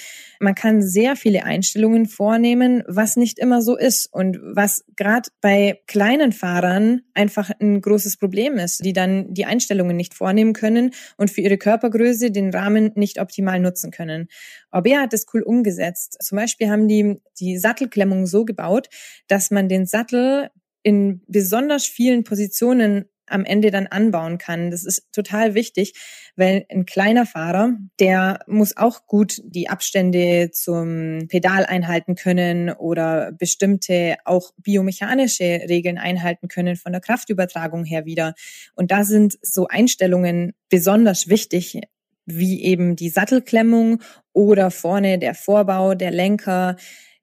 man 0.41 0.55
kann 0.55 0.83
sehr 0.83 1.17
viele 1.17 1.45
Einstellungen 1.45 2.07
vornehmen, 2.07 2.83
was 2.87 3.17
nicht 3.17 3.39
immer 3.39 3.63
so 3.63 3.77
ist 3.77 4.09
und 4.13 4.39
was 4.43 4.85
gerade 4.97 5.29
bei 5.41 5.81
kleinen 5.87 6.33
Fahrern 6.33 7.03
einfach 7.15 7.51
ein 7.61 7.81
großes 7.81 8.17
Problem 8.17 8.55
ist, 8.55 8.85
die 8.85 8.93
dann 8.93 9.33
die 9.33 9.45
Einstellungen 9.45 9.97
nicht 9.97 10.15
vornehmen 10.15 10.53
können 10.53 10.93
und 11.17 11.31
für 11.31 11.41
ihre 11.41 11.59
Körpergröße 11.59 12.31
den 12.31 12.51
Rahmen 12.51 12.93
nicht 12.95 13.21
optimal 13.21 13.61
nutzen 13.61 13.91
können. 13.91 14.29
Orbea 14.71 15.03
hat 15.03 15.13
das 15.13 15.27
cool 15.33 15.43
umgesetzt. 15.43 16.17
Zum 16.23 16.37
Beispiel 16.37 16.71
haben 16.71 16.89
die 16.89 17.17
die 17.39 17.59
Sattelklemmung 17.59 18.27
so 18.27 18.45
gebaut, 18.45 18.89
dass 19.29 19.51
man 19.51 19.69
den 19.69 19.87
Sattel 19.87 20.51
in 20.83 21.23
besonders 21.27 21.85
vielen 21.85 22.25
Positionen 22.25 23.07
am 23.29 23.45
Ende 23.45 23.71
dann 23.71 23.87
anbauen 23.87 24.39
kann. 24.39 24.71
Das 24.71 24.85
ist 24.85 25.13
total 25.13 25.55
wichtig, 25.55 25.95
weil 26.37 26.67
ein 26.71 26.87
kleiner 26.87 27.27
Fahrer, 27.27 27.73
der 28.01 28.41
muss 28.47 28.77
auch 28.77 29.07
gut 29.07 29.41
die 29.45 29.69
Abstände 29.69 30.51
zum 30.53 31.29
Pedal 31.29 31.65
einhalten 31.65 32.15
können 32.15 32.71
oder 32.71 33.33
bestimmte 33.33 34.17
auch 34.25 34.53
biomechanische 34.57 35.63
Regeln 35.69 35.99
einhalten 35.99 36.49
können 36.49 36.77
von 36.77 36.93
der 36.93 37.01
Kraftübertragung 37.01 37.85
her 37.85 38.05
wieder. 38.05 38.35
Und 38.75 38.91
da 38.91 39.05
sind 39.05 39.39
so 39.43 39.67
Einstellungen 39.69 40.53
besonders 40.69 41.29
wichtig, 41.29 41.81
wie 42.27 42.63
eben 42.63 42.97
die 42.97 43.09
Sattelklemmung 43.09 44.03
oder 44.33 44.71
vorne 44.71 45.19
der 45.19 45.35
Vorbau, 45.35 45.95
der 45.95 46.11
Lenker, 46.11 46.77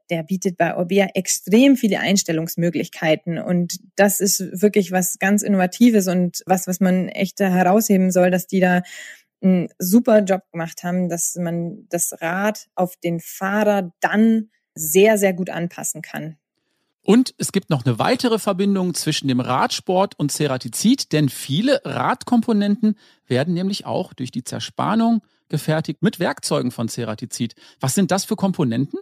der 0.09 0.23
bietet 0.23 0.57
bei 0.57 0.75
Orbea 0.75 1.07
extrem 1.13 1.75
viele 1.75 1.99
Einstellungsmöglichkeiten. 1.99 3.39
Und 3.39 3.79
das 3.95 4.19
ist 4.19 4.61
wirklich 4.61 4.91
was 4.91 5.19
ganz 5.19 5.41
Innovatives 5.41 6.07
und 6.07 6.43
was, 6.45 6.67
was 6.67 6.79
man 6.79 7.09
echt 7.09 7.39
herausheben 7.39 8.11
soll, 8.11 8.31
dass 8.31 8.47
die 8.47 8.59
da 8.59 8.81
einen 9.41 9.69
super 9.77 10.19
Job 10.19 10.41
gemacht 10.51 10.83
haben, 10.83 11.09
dass 11.09 11.35
man 11.35 11.87
das 11.89 12.13
Rad 12.21 12.67
auf 12.75 12.95
den 12.97 13.19
Fahrer 13.19 13.91
dann 13.99 14.49
sehr, 14.75 15.17
sehr 15.17 15.33
gut 15.33 15.49
anpassen 15.49 16.01
kann. 16.01 16.37
Und 17.05 17.35
es 17.37 17.51
gibt 17.51 17.69
noch 17.69 17.85
eine 17.85 17.99
weitere 17.99 18.39
Verbindung 18.39 18.93
zwischen 18.93 19.27
dem 19.27 19.41
Radsport 19.41 20.17
und 20.17 20.31
Ceratizid, 20.31 21.11
denn 21.11 21.27
viele 21.27 21.81
Radkomponenten 21.83 22.97
werden 23.27 23.53
nämlich 23.53 23.85
auch 23.85 24.13
durch 24.13 24.31
die 24.31 24.45
Zerspannung 24.45 25.21
gefertigt 25.49 26.01
mit 26.01 26.19
Werkzeugen 26.19 26.71
von 26.71 26.87
Ceratizid. 26.87 27.55
Was 27.81 27.93
sind 27.93 28.09
das 28.09 28.23
für 28.23 28.37
Komponenten? 28.37 28.99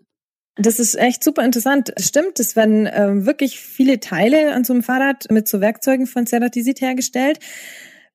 Das 0.61 0.79
ist 0.79 0.93
echt 0.93 1.23
super 1.23 1.43
interessant. 1.43 1.91
Stimmt, 1.99 2.39
es 2.39 2.55
werden 2.55 2.85
äh, 2.85 3.25
wirklich 3.25 3.59
viele 3.59 3.99
Teile 3.99 4.53
an 4.53 4.63
so 4.63 4.73
einem 4.73 4.83
Fahrrad 4.83 5.25
mit 5.31 5.47
so 5.47 5.59
Werkzeugen 5.59 6.05
von 6.05 6.27
Ceratisit 6.27 6.81
hergestellt. 6.81 7.39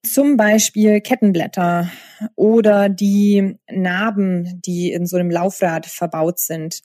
Zum 0.05 0.37
Beispiel 0.37 1.01
Kettenblätter 1.01 1.91
oder 2.37 2.89
die 2.89 3.57
Narben, 3.69 4.63
die 4.65 4.93
in 4.93 5.07
so 5.07 5.17
einem 5.17 5.31
Laufrad 5.31 5.87
verbaut 5.87 6.39
sind. 6.39 6.83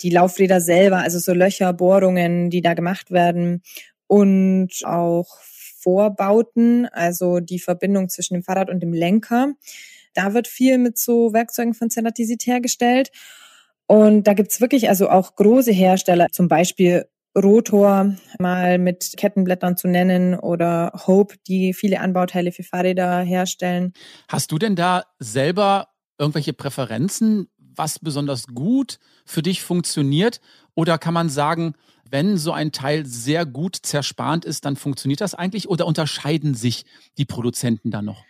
Die 0.00 0.08
Laufräder 0.08 0.62
selber, 0.62 0.98
also 0.98 1.18
so 1.18 1.34
Löcher, 1.34 1.74
Bohrungen, 1.74 2.48
die 2.48 2.62
da 2.62 2.72
gemacht 2.72 3.10
werden. 3.10 3.62
Und 4.06 4.70
auch 4.86 5.36
Vorbauten, 5.80 6.86
also 6.86 7.40
die 7.40 7.58
Verbindung 7.58 8.08
zwischen 8.08 8.34
dem 8.34 8.42
Fahrrad 8.42 8.70
und 8.70 8.80
dem 8.80 8.94
Lenker. 8.94 9.52
Da 10.14 10.32
wird 10.32 10.48
viel 10.48 10.78
mit 10.78 10.96
so 10.96 11.34
Werkzeugen 11.34 11.74
von 11.74 11.90
Ceratisit 11.90 12.46
hergestellt. 12.46 13.10
Und 13.86 14.24
da 14.24 14.34
gibt's 14.34 14.60
wirklich 14.60 14.88
also 14.88 15.10
auch 15.10 15.36
große 15.36 15.72
Hersteller, 15.72 16.28
zum 16.30 16.48
Beispiel 16.48 17.06
Rotor 17.36 18.14
mal 18.38 18.78
mit 18.78 19.14
Kettenblättern 19.16 19.76
zu 19.76 19.88
nennen 19.88 20.38
oder 20.38 20.92
Hope, 21.06 21.34
die 21.48 21.74
viele 21.74 22.00
Anbauteile 22.00 22.52
für 22.52 22.62
Fahrräder 22.62 23.20
herstellen. 23.20 23.92
Hast 24.28 24.52
du 24.52 24.58
denn 24.58 24.76
da 24.76 25.02
selber 25.18 25.88
irgendwelche 26.18 26.52
Präferenzen, 26.52 27.48
was 27.58 27.98
besonders 27.98 28.46
gut 28.46 28.98
für 29.26 29.42
dich 29.42 29.62
funktioniert? 29.62 30.40
Oder 30.74 30.96
kann 30.98 31.14
man 31.14 31.28
sagen, 31.28 31.74
wenn 32.08 32.36
so 32.36 32.52
ein 32.52 32.70
Teil 32.70 33.04
sehr 33.04 33.46
gut 33.46 33.76
zerspannt 33.82 34.44
ist, 34.44 34.64
dann 34.64 34.76
funktioniert 34.76 35.20
das 35.20 35.34
eigentlich? 35.34 35.68
Oder 35.68 35.86
unterscheiden 35.86 36.54
sich 36.54 36.84
die 37.18 37.24
Produzenten 37.24 37.90
da 37.90 38.02
noch? 38.02 38.24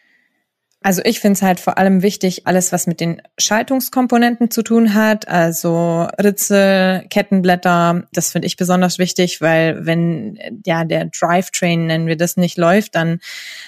Also 0.86 1.00
ich 1.02 1.18
finde 1.18 1.38
es 1.38 1.42
halt 1.42 1.60
vor 1.60 1.78
allem 1.78 2.02
wichtig, 2.02 2.46
alles, 2.46 2.70
was 2.70 2.86
mit 2.86 3.00
den 3.00 3.22
Schaltungskomponenten 3.38 4.50
zu 4.50 4.62
tun 4.62 4.92
hat, 4.92 5.26
also 5.26 6.06
Ritze, 6.22 7.04
Kettenblätter, 7.08 8.06
das 8.12 8.32
finde 8.32 8.46
ich 8.46 8.58
besonders 8.58 8.98
wichtig, 8.98 9.40
weil 9.40 9.86
wenn 9.86 10.38
ja 10.66 10.84
der 10.84 11.06
Drivetrain, 11.06 11.86
nennen 11.86 12.06
wir 12.06 12.18
das, 12.18 12.36
nicht 12.36 12.58
läuft, 12.58 12.96
dann 12.96 13.20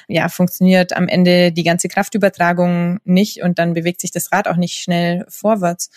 ja 0.09 0.29
funktioniert 0.29 0.95
am 0.95 1.09
Ende 1.09 1.53
die 1.53 1.63
ganze 1.63 1.89
Kraftübertragung 1.89 2.99
nicht 3.05 3.43
und 3.43 3.59
dann 3.59 3.73
bewegt 3.73 4.03
sich 4.03 4.11
das 4.11 4.31
Rad 4.31 4.47
auch 4.47 4.57
nicht 4.57 4.75
schnell 4.75 5.25
vorwärts. 5.31 5.89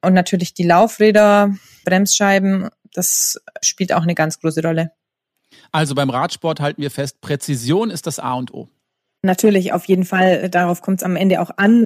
Und 0.00 0.14
natürlich 0.14 0.54
die 0.54 0.62
Laufräder, 0.62 1.56
Bremsscheiben, 1.84 2.68
das 2.92 3.40
spielt 3.62 3.92
auch 3.92 4.04
eine 4.04 4.14
ganz 4.14 4.38
große 4.38 4.62
Rolle. 4.62 4.92
Also 5.72 5.96
beim 5.96 6.10
Radsport 6.10 6.60
halten 6.60 6.82
wir 6.82 6.92
fest, 6.92 7.20
Präzision 7.20 7.90
ist 7.90 8.06
das 8.06 8.20
A 8.20 8.34
und 8.34 8.54
O. 8.54 8.68
Natürlich, 9.24 9.72
auf 9.72 9.84
jeden 9.86 10.04
Fall, 10.04 10.48
darauf 10.48 10.80
kommt 10.80 11.00
es 11.00 11.04
am 11.04 11.16
Ende 11.16 11.40
auch 11.40 11.50
an. 11.56 11.84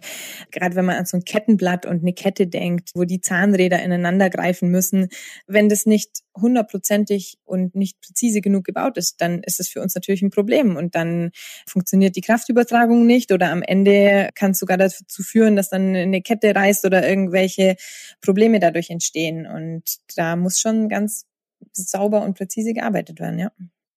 Gerade 0.51 0.77
wenn 0.77 0.85
man 0.85 0.97
an 0.97 1.07
so 1.07 1.17
ein 1.17 1.25
Kettenblatt 1.25 1.87
und 1.87 2.03
eine 2.03 2.13
Kette 2.13 2.47
denkt, 2.47 2.91
wo 2.95 3.05
die 3.05 3.23
Zahnräder 3.23 3.83
ineinander 3.83 4.29
greifen 4.29 4.71
müssen. 4.71 5.09
Wenn 5.47 5.71
das 5.71 5.87
nicht 5.87 6.11
hundertprozentig 6.39 7.39
und 7.45 7.75
nicht 7.75 7.99
präzise 8.03 8.43
genug 8.43 8.65
gebaut 8.65 8.99
ist, 8.99 9.23
dann 9.23 9.43
ist 9.43 9.61
es 9.61 9.69
für 9.71 9.81
uns 9.81 9.95
natürlich 9.95 10.21
ein 10.21 10.29
Problem. 10.29 10.77
Und 10.77 10.95
dann 10.95 11.31
funktioniert 11.67 12.17
die 12.17 12.21
Kraftübertragung 12.21 13.07
nicht 13.07 13.33
oder 13.33 13.51
am 13.51 13.63
Ende 13.63 14.29
kann 14.35 14.51
es 14.51 14.59
sogar 14.59 14.77
dazu 14.77 15.23
führen, 15.23 15.57
dass 15.57 15.71
dann 15.71 15.97
eine 15.97 16.21
Kette 16.21 16.55
reißt 16.55 16.85
oder 16.85 17.09
irgendwelche 17.09 17.77
Probleme 18.21 18.61
dadurch 18.61 18.91
entstehen. 18.91 19.47
Und 19.47 19.85
da 20.17 20.37
muss 20.37 20.61
schon 20.61 20.91
ganz 20.91 21.25
sauber 21.73 22.23
und 22.23 22.37
präzise 22.37 22.75
gearbeitet 22.75 23.21
werden, 23.21 23.39
ja. 23.39 23.51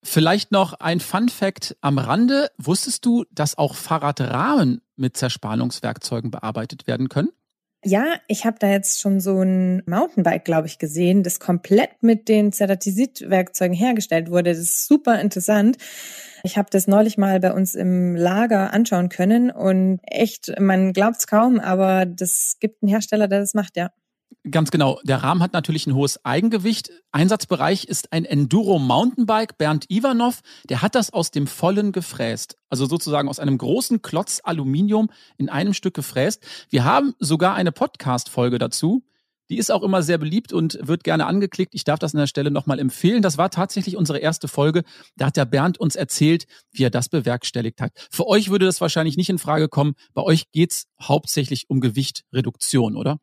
Vielleicht 0.08 0.52
noch 0.52 0.74
ein 0.80 1.00
Fun 1.00 1.30
Fact 1.30 1.76
am 1.82 1.98
Rande. 1.98 2.52
Wusstest 2.60 3.06
du, 3.06 3.26
dass 3.32 3.58
auch 3.58 3.74
Fahrradrahmen 3.74 4.82
mit 4.96 5.18
Zerspannungswerkzeugen 5.18 6.30
bearbeitet 6.30 6.86
werden 6.86 7.10
können? 7.10 7.30
Ja, 7.84 8.16
ich 8.28 8.46
habe 8.46 8.58
da 8.60 8.68
jetzt 8.68 9.02
schon 9.02 9.20
so 9.20 9.42
ein 9.42 9.82
Mountainbike, 9.88 10.46
glaube 10.46 10.68
ich, 10.68 10.78
gesehen, 10.78 11.24
das 11.24 11.40
komplett 11.40 12.02
mit 12.02 12.30
den 12.30 12.52
Ceratisit-Werkzeugen 12.52 13.76
hergestellt 13.76 14.30
wurde. 14.30 14.52
Das 14.52 14.60
ist 14.60 14.88
super 14.88 15.20
interessant. 15.20 15.78
Ich 16.44 16.58
habe 16.58 16.70
das 16.72 16.88
neulich 16.88 17.18
mal 17.18 17.40
bei 17.40 17.52
uns 17.52 17.74
im 17.74 18.16
Lager 18.16 18.74
anschauen 18.74 19.10
können 19.10 19.50
und 19.50 20.00
echt, 20.04 20.54
man 20.60 20.94
glaubt 20.94 21.18
es 21.18 21.28
kaum, 21.28 21.60
aber 21.60 22.06
das 22.06 22.58
gibt 22.60 22.84
einen 22.84 22.90
Hersteller, 22.90 23.28
der 23.28 23.40
das 23.40 23.56
macht, 23.56 23.76
ja. 23.76 23.90
Ganz 24.52 24.70
genau. 24.70 25.00
Der 25.04 25.24
Rahmen 25.24 25.42
hat 25.42 25.54
natürlich 25.54 25.88
ein 25.88 25.96
hohes 25.96 26.24
Eigengewicht. 26.24 26.92
Einsatzbereich 27.12 27.86
ist 27.86 28.14
ein 28.14 28.26
Enduro 28.26 28.78
Mountainbike. 28.78 29.58
Bernd 29.58 29.90
Ivanov, 29.90 30.42
der 30.70 30.84
hat 30.84 30.94
das 30.94 31.12
aus 31.12 31.32
dem 31.32 31.48
Vollen 31.48 31.92
gefräst. 31.92 32.56
Also 32.70 32.86
sozusagen 32.86 33.28
aus 33.28 33.40
einem 33.40 33.58
großen 33.58 34.04
Klotz 34.04 34.42
Aluminium 34.44 35.10
in 35.38 35.50
einem 35.50 35.74
Stück 35.74 35.96
gefräst. 35.96 36.46
Wir 36.70 36.84
haben 36.84 37.16
sogar 37.18 37.56
eine 37.56 37.72
Podcast-Folge 37.72 38.60
dazu. 38.60 39.04
Die 39.50 39.58
ist 39.58 39.72
auch 39.72 39.82
immer 39.82 40.04
sehr 40.04 40.20
beliebt 40.20 40.54
und 40.54 40.78
wird 40.80 41.04
gerne 41.04 41.26
angeklickt. 41.26 41.74
Ich 41.74 41.84
darf 41.84 41.98
das 41.98 42.14
an 42.14 42.20
der 42.20 42.28
Stelle 42.28 42.52
nochmal 42.52 42.78
empfehlen. 42.78 43.24
Das 43.24 43.40
war 43.40 43.50
tatsächlich 43.50 43.98
unsere 43.98 44.20
erste 44.20 44.48
Folge. 44.48 44.84
Da 45.16 45.28
hat 45.28 45.38
der 45.38 45.46
Bernd 45.46 45.80
uns 45.80 45.96
erzählt, 45.96 46.46
wie 46.72 46.84
er 46.84 46.92
das 46.92 47.10
bewerkstelligt 47.10 47.82
hat. 47.82 47.94
Für 48.12 48.28
euch 48.28 48.52
würde 48.52 48.68
das 48.68 48.80
wahrscheinlich 48.80 49.18
nicht 49.18 49.30
in 49.30 49.40
Frage 49.40 49.70
kommen. 49.70 49.96
Bei 50.14 50.22
euch 50.22 50.52
geht's 50.52 50.86
hauptsächlich 51.02 51.68
um 51.68 51.80
Gewichtreduktion, 51.80 52.96
oder? 52.96 53.18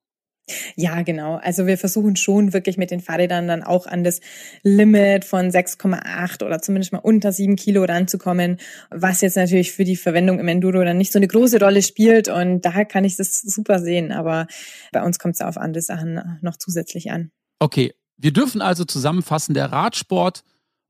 Ja, 0.77 1.03
genau. 1.03 1.37
Also 1.37 1.67
wir 1.67 1.79
versuchen 1.79 2.17
schon 2.17 2.53
wirklich 2.53 2.77
mit 2.77 2.91
den 2.91 3.01
Fahrrädern 3.01 3.47
dann 3.47 3.63
auch 3.63 3.87
an 3.87 4.03
das 4.05 4.21
Limit 4.63 5.25
von 5.25 5.51
6,8 5.51 6.45
oder 6.45 6.61
zumindest 6.61 6.93
mal 6.93 6.99
unter 6.99 7.33
7 7.33 7.57
Kilo 7.57 7.85
ranzukommen, 7.85 8.59
was 8.91 9.21
jetzt 9.21 9.37
natürlich 9.37 9.73
für 9.73 9.85
die 9.85 9.97
Verwendung 9.97 10.41
im 10.41 10.49
Enduro 10.49 10.83
dann 10.85 10.99
nicht 10.99 11.13
so 11.13 11.19
eine 11.19 11.29
große 11.29 11.61
Rolle 11.61 11.83
spielt. 11.83 12.29
Und 12.29 12.63
daher 12.63 12.85
kann 12.85 13.05
ich 13.05 13.17
das 13.17 13.41
super 13.41 13.79
sehen. 13.79 14.13
Aber 14.13 14.47
bei 14.93 15.03
uns 15.03 15.19
kommt 15.19 15.35
es 15.35 15.41
auf 15.41 15.57
andere 15.57 15.83
Sachen 15.83 16.39
noch 16.43 16.57
zusätzlich 16.57 17.11
an. 17.11 17.31
Okay, 17.61 17.93
wir 18.17 18.33
dürfen 18.33 18.61
also 18.61 18.85
zusammenfassen, 18.85 19.55
der 19.55 19.67
Radsport 19.67 20.43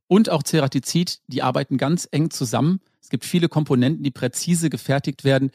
und 0.09 0.31
auch 0.31 0.43
Ceratizid, 0.43 1.21
die 1.27 1.43
arbeiten 1.43 1.79
ganz 1.79 2.09
eng 2.11 2.31
zusammen. 2.31 2.81
Es 3.01 3.09
gibt 3.09 3.25
viele 3.25 3.49
Komponenten, 3.49 4.05
die 4.05 4.11
präzise 4.11 4.71
gefertigt 4.71 5.25
werden. 5.25 5.51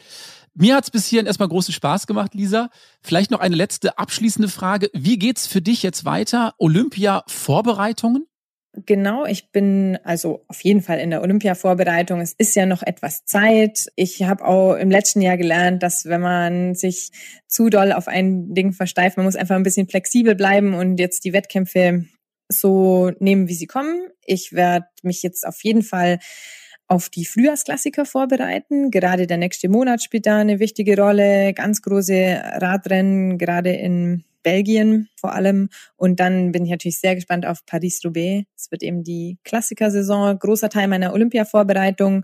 Mir 0.53 0.75
hat 0.75 0.85
es 0.85 0.91
bis 0.91 1.07
hierhin 1.07 1.27
erstmal 1.27 1.49
großen 1.49 1.73
Spaß 1.73 2.07
gemacht, 2.07 2.33
Lisa. 2.33 2.69
Vielleicht 3.01 3.31
noch 3.31 3.39
eine 3.39 3.55
letzte 3.55 3.97
abschließende 3.97 4.49
Frage. 4.49 4.89
Wie 4.93 5.17
geht's 5.17 5.47
für 5.47 5.61
dich 5.61 5.83
jetzt 5.83 6.03
weiter? 6.03 6.55
Olympia-Vorbereitungen? 6.57 8.25
Genau, 8.85 9.25
ich 9.25 9.51
bin 9.51 9.97
also 10.03 10.45
auf 10.47 10.61
jeden 10.61 10.81
Fall 10.81 10.99
in 10.99 11.09
der 11.09 11.23
Olympia-Vorbereitung. 11.23 12.21
Es 12.21 12.33
ist 12.33 12.55
ja 12.55 12.67
noch 12.67 12.83
etwas 12.83 13.25
Zeit. 13.25 13.87
Ich 13.95 14.21
habe 14.23 14.45
auch 14.45 14.75
im 14.75 14.91
letzten 14.91 15.21
Jahr 15.21 15.37
gelernt, 15.37 15.81
dass 15.81 16.05
wenn 16.05 16.21
man 16.21 16.75
sich 16.75 17.11
zu 17.47 17.69
doll 17.69 17.91
auf 17.91 18.07
ein 18.07 18.53
Ding 18.53 18.73
versteift, 18.73 19.17
man 19.17 19.25
muss 19.25 19.35
einfach 19.35 19.55
ein 19.55 19.63
bisschen 19.63 19.87
flexibel 19.87 20.35
bleiben 20.35 20.75
und 20.75 20.99
jetzt 20.99 21.23
die 21.23 21.33
Wettkämpfe 21.33 22.05
so 22.49 23.11
nehmen, 23.19 23.47
wie 23.47 23.53
sie 23.53 23.67
kommen. 23.67 24.07
Ich 24.25 24.53
werde 24.53 24.87
mich 25.03 25.23
jetzt 25.23 25.45
auf 25.45 25.63
jeden 25.63 25.83
Fall 25.83 26.19
auf 26.87 27.09
die 27.09 27.25
Frühjahrsklassiker 27.25 28.05
vorbereiten. 28.05 28.91
Gerade 28.91 29.27
der 29.27 29.37
nächste 29.37 29.69
Monat 29.69 30.01
spielt 30.01 30.25
da 30.25 30.37
eine 30.37 30.59
wichtige 30.59 30.97
Rolle. 30.97 31.53
Ganz 31.53 31.81
große 31.81 32.41
Radrennen, 32.61 33.37
gerade 33.37 33.71
in 33.73 34.23
Belgien 34.43 35.09
vor 35.19 35.33
allem. 35.33 35.69
Und 35.97 36.21
dann 36.21 36.53
bin 36.53 36.63
ich 36.63 36.71
natürlich 36.71 36.99
sehr 36.99 37.15
gespannt 37.15 37.45
auf 37.45 37.65
Paris-Roubaix. 37.65 38.47
Es 38.55 38.71
wird 38.71 38.83
eben 38.83 39.03
die 39.03 39.37
Klassikersaison, 39.43 40.39
großer 40.39 40.69
Teil 40.69 40.87
meiner 40.87 41.11
Olympia-Vorbereitung. 41.13 42.23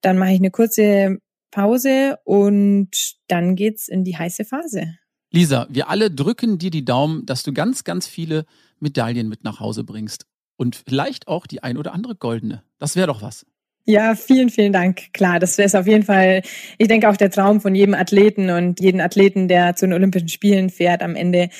Dann 0.00 0.18
mache 0.18 0.30
ich 0.30 0.38
eine 0.38 0.52
kurze 0.52 1.18
Pause 1.50 2.18
und 2.24 3.16
dann 3.26 3.56
geht's 3.56 3.88
in 3.88 4.04
die 4.04 4.16
heiße 4.16 4.44
Phase. 4.44 4.96
Lisa, 5.32 5.66
wir 5.68 5.88
alle 5.88 6.10
drücken 6.10 6.58
dir 6.58 6.70
die 6.70 6.84
Daumen, 6.84 7.26
dass 7.26 7.42
du 7.42 7.52
ganz, 7.52 7.82
ganz 7.82 8.06
viele 8.06 8.46
Medaillen 8.80 9.28
mit 9.28 9.44
nach 9.44 9.60
Hause 9.60 9.84
bringst. 9.84 10.26
Und 10.56 10.76
vielleicht 10.88 11.28
auch 11.28 11.46
die 11.46 11.62
ein 11.62 11.76
oder 11.76 11.92
andere 11.92 12.14
goldene. 12.14 12.62
Das 12.78 12.96
wäre 12.96 13.06
doch 13.06 13.22
was. 13.22 13.46
Ja, 13.84 14.16
vielen, 14.16 14.50
vielen 14.50 14.72
Dank. 14.72 15.12
Klar, 15.12 15.38
das 15.38 15.58
wäre 15.58 15.78
auf 15.78 15.86
jeden 15.86 16.02
Fall, 16.02 16.42
ich 16.76 16.88
denke 16.88 17.08
auch 17.08 17.16
der 17.16 17.30
Traum 17.30 17.60
von 17.60 17.74
jedem 17.74 17.94
Athleten 17.94 18.50
und 18.50 18.80
jeden 18.80 19.00
Athleten, 19.00 19.46
der 19.46 19.76
zu 19.76 19.86
den 19.86 19.92
Olympischen 19.92 20.28
Spielen 20.28 20.70
fährt, 20.70 21.02
am 21.02 21.14
Ende 21.14 21.50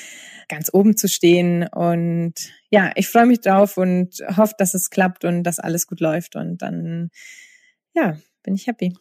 ganz 0.49 0.69
oben 0.73 0.97
zu 0.97 1.07
stehen. 1.07 1.67
Und 1.67 2.33
ja, 2.69 2.91
ich 2.95 3.07
freue 3.07 3.27
mich 3.27 3.39
drauf 3.39 3.77
und 3.77 4.21
hoffe, 4.35 4.55
dass 4.57 4.73
es 4.73 4.89
klappt 4.89 5.23
und 5.23 5.43
dass 5.43 5.59
alles 5.59 5.87
gut 5.87 6.01
läuft. 6.01 6.35
Und 6.35 6.61
dann, 6.61 7.11
ja, 7.93 8.17
bin 8.43 8.55
ich 8.55 8.67
happy. 8.67 8.93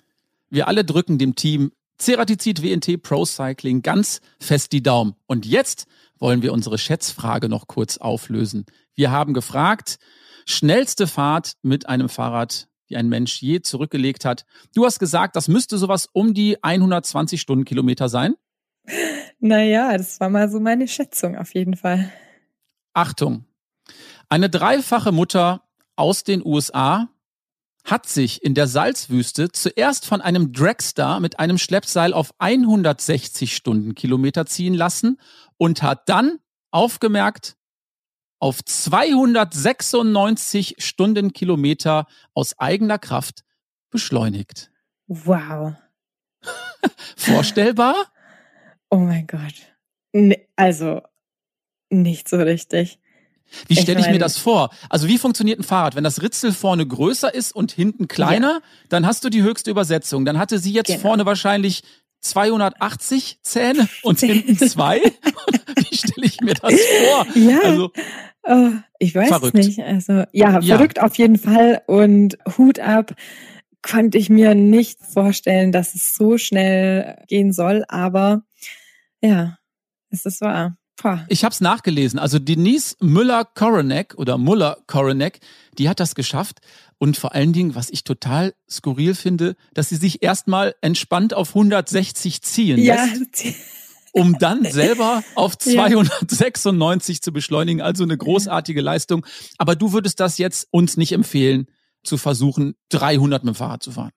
Wir 0.49 0.69
alle 0.69 0.85
drücken 0.85 1.19
dem 1.19 1.35
Team 1.35 1.73
Ceratizid 1.99 2.63
WNT 2.63 3.03
Pro 3.03 3.25
Cycling 3.25 3.83
ganz 3.83 4.21
fest 4.39 4.73
die 4.73 4.83
Daumen. 4.83 5.15
Und 5.27 5.47
jetzt 5.47 5.87
wollen 6.19 6.43
wir 6.43 6.53
unsere 6.53 6.79
Schätzfrage 6.79 7.49
noch 7.49 7.67
kurz 7.67 7.99
auflösen. 7.99 8.67
Wir 8.95 9.11
haben 9.11 9.35
gefragt, 9.35 9.99
schnellste 10.47 11.07
Fahrt 11.07 11.55
mit 11.63 11.89
einem 11.89 12.09
Fahrrad 12.09 12.69
die 12.89 12.97
ein 12.97 13.09
Mensch 13.09 13.43
je 13.43 13.61
zurückgelegt 13.61 14.25
hat. 14.25 14.45
Du 14.75 14.85
hast 14.85 14.99
gesagt, 14.99 15.37
das 15.37 15.49
müsste 15.49 15.79
sowas 15.79 16.09
um 16.13 16.35
die 16.35 16.63
120 16.63 17.41
Stundenkilometer 17.41 18.09
sein? 18.09 18.35
Naja, 19.39 19.97
das 19.97 20.21
war 20.21 20.31
mal 20.31 20.49
so 20.49 20.61
meine 20.61 20.89
Schätzung 20.89 21.37
auf 21.37 21.55
jeden 21.55 21.77
Fall. 21.77 22.11
Achtung. 22.95 23.45
Eine 24.29 24.49
dreifache 24.49 25.13
Mutter 25.13 25.63
aus 25.97 26.25
den 26.25 26.45
USA 26.45 27.09
hat 27.87 28.07
sich 28.07 28.43
in 28.43 28.55
der 28.55 28.67
Salzwüste 28.67 29.53
zuerst 29.53 30.07
von 30.07 30.21
einem 30.21 30.53
Dragster 30.53 31.21
mit 31.21 31.39
einem 31.39 31.57
Schleppseil 31.57 32.13
auf 32.13 32.35
160 32.39 33.55
Stundenkilometer 33.55 34.45
ziehen 34.45 34.75
lassen 34.75 35.21
und 35.57 35.83
hat 35.83 36.09
dann 36.09 36.41
aufgemerkt, 36.73 37.57
auf 38.39 38.63
296 38.63 40.77
Stundenkilometer 40.79 42.07
aus 42.35 42.59
eigener 42.59 42.99
Kraft 42.99 43.45
beschleunigt. 43.91 44.71
Wow. 45.07 45.73
Vorstellbar? 47.17 47.95
Oh 48.91 48.99
mein 48.99 49.27
Gott. 49.27 49.75
Also, 50.57 51.01
nicht 51.89 52.29
so 52.29 52.37
richtig. 52.37 52.99
Wie 53.69 53.77
stelle 53.77 54.01
ich, 54.01 54.07
ich, 54.07 54.13
mir 54.13 54.19
das 54.19 54.39
vor? 54.39 54.71
Also 54.91 55.09
wie 55.09 55.19
funktioniert 55.19 55.61
ein 55.61 55.65
Fahrrad? 55.65 55.97
Wenn 55.97 56.05
das 56.05 56.23
Ritzel 56.23 56.53
vorne 56.53 56.87
größer 56.87 57.33
ist 57.33 57.55
und 57.55 57.73
hinten 57.73 58.09
kleiner, 58.09 58.53
ja. 58.55 58.61
dann 58.89 59.07
hast 59.07 59.25
du 59.25 59.31
die 59.31 59.43
höchste 59.43 59.71
Übersetzung. 59.71 60.25
Dann 60.25 60.39
hatte 60.39 60.59
sie 60.59 60.73
jetzt 60.73 60.89
genau. 60.89 61.01
vorne 61.01 61.27
wahrscheinlich 61.27 61.83
280 62.21 63.39
Zähne 63.43 63.89
und 64.03 64.21
hinten 64.21 64.57
zwei. 64.57 65.01
Wie 65.91 65.97
stelle 65.97 66.27
ich 66.27 66.41
mir 66.41 66.55
das 66.55 66.73
vor? 66.73 67.27
Ja. 67.35 67.61
Also, 67.63 67.93
oh, 68.45 68.71
ich 68.99 69.15
weiß 69.15 69.29
verrückt. 69.29 69.55
nicht. 69.55 69.81
Also 69.81 70.25
ja, 70.33 70.61
ja, 70.61 70.77
verrückt 70.77 71.01
auf 71.01 71.17
jeden 71.17 71.39
Fall 71.39 71.83
und 71.87 72.39
Hut 72.59 72.79
ab. 72.81 73.15
Konnte 73.83 74.19
ich 74.19 74.29
mir 74.31 74.55
nicht 74.55 74.99
vorstellen, 75.01 75.71
dass 75.71 75.95
es 75.95 76.15
so 76.15 76.39
schnell 76.39 77.23
gehen 77.29 77.53
soll, 77.53 77.85
aber 77.87 78.43
ja, 79.23 79.59
es 80.11 80.27
ist 80.27 80.41
wahr. 80.41 80.77
Ich 81.29 81.45
habe 81.45 81.53
es 81.53 81.61
nachgelesen. 81.61 82.19
Also 82.19 82.39
Denise 82.39 82.97
Müller-Koronek 83.01 84.15
oder 84.17 84.39
Muller-Koronek, 84.39 85.41
die 85.79 85.89
hat 85.89 86.01
das 86.01 86.15
geschafft. 86.15 86.61
Und 86.99 87.17
vor 87.17 87.35
allen 87.35 87.53
Dingen, 87.53 87.75
was 87.75 87.91
ich 87.91 88.05
total 88.05 88.55
skurril 88.69 89.15
finde, 89.15 89.57
dass 89.75 89.91
sie 89.91 89.97
sich 89.97 90.23
erstmal 90.23 90.75
entspannt 90.81 91.35
auf 91.35 91.51
160 91.51 92.43
ziehen 92.43 92.79
lässt. 92.79 93.45
Ja. 93.45 93.53
um 94.13 94.39
dann 94.39 94.65
selber 94.65 95.23
auf 95.35 95.59
296 95.59 97.17
ja. 97.17 97.21
zu 97.21 97.33
beschleunigen. 97.33 97.83
Also 97.83 98.03
eine 98.03 98.17
großartige 98.17 98.81
Leistung. 98.81 99.27
Aber 99.59 99.77
du 99.77 99.93
würdest 99.93 100.21
das 100.21 100.39
jetzt 100.39 100.69
uns 100.71 100.97
nicht 100.97 101.13
empfehlen, 101.13 101.67
zu 102.03 102.17
versuchen, 102.17 102.77
300 102.91 103.45
mit 103.45 103.55
dem 103.55 103.59
Fahrrad 103.59 103.83
zu 103.83 103.93
fahren. 103.93 104.13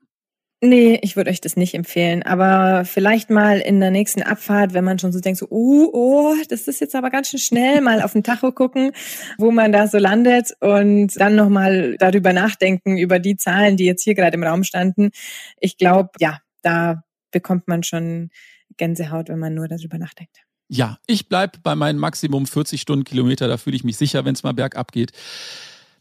Nee, 0.62 1.00
ich 1.04 1.16
würde 1.16 1.30
euch 1.30 1.40
das 1.40 1.56
nicht 1.56 1.74
empfehlen. 1.74 2.22
Aber 2.24 2.84
vielleicht 2.84 3.30
mal 3.30 3.60
in 3.60 3.80
der 3.80 3.92
nächsten 3.92 4.22
Abfahrt, 4.22 4.74
wenn 4.74 4.84
man 4.84 5.00
schon 5.00 5.14
so 5.14 5.22
denkt, 5.22 5.40
so, 5.40 5.48
uh, 5.50 5.90
oh, 5.94 6.36
das 6.50 6.68
ist 6.68 6.82
jetzt 6.82 6.96
aber 6.96 7.10
ganz 7.10 7.30
schön 7.30 7.40
schnell, 7.40 7.80
mal 7.82 8.02
auf 8.02 8.12
den 8.12 8.24
Tacho 8.24 8.52
gucken, 8.52 8.92
wo 9.38 9.52
man 9.52 9.72
da 9.72 9.88
so 9.88 9.98
landet 9.98 10.52
und 10.60 11.18
dann 11.20 11.36
nochmal 11.36 11.96
darüber 11.98 12.34
nachdenken, 12.34 12.98
über 12.98 13.20
die 13.20 13.38
Zahlen, 13.38 13.78
die 13.78 13.86
jetzt 13.86 14.04
hier 14.04 14.16
gerade 14.16 14.36
im 14.36 14.44
Raum 14.44 14.64
standen. 14.66 15.12
Ich 15.60 15.78
glaube, 15.78 16.10
ja, 16.20 16.40
da 16.62 17.04
bekommt 17.32 17.70
man 17.70 17.84
schon 17.84 18.30
Gänsehaut, 18.76 19.30
wenn 19.30 19.40
man 19.40 19.54
nur 19.54 19.70
darüber 19.70 19.98
nachdenkt. 19.98 20.40
Ja, 20.68 21.00
ich 21.08 21.30
bleib 21.30 21.64
bei 21.64 21.74
meinen 21.76 21.98
Maximum 21.98 22.46
40 22.46 22.82
Stundenkilometer, 22.82 23.48
da 23.48 23.58
fühle 23.58 23.78
ich 23.78 23.84
mich 23.84 23.98
sicher, 23.98 24.26
wenn 24.26 24.36
es 24.36 24.44
mal 24.44 24.54
bergab 24.54 24.92
geht. 24.92 25.14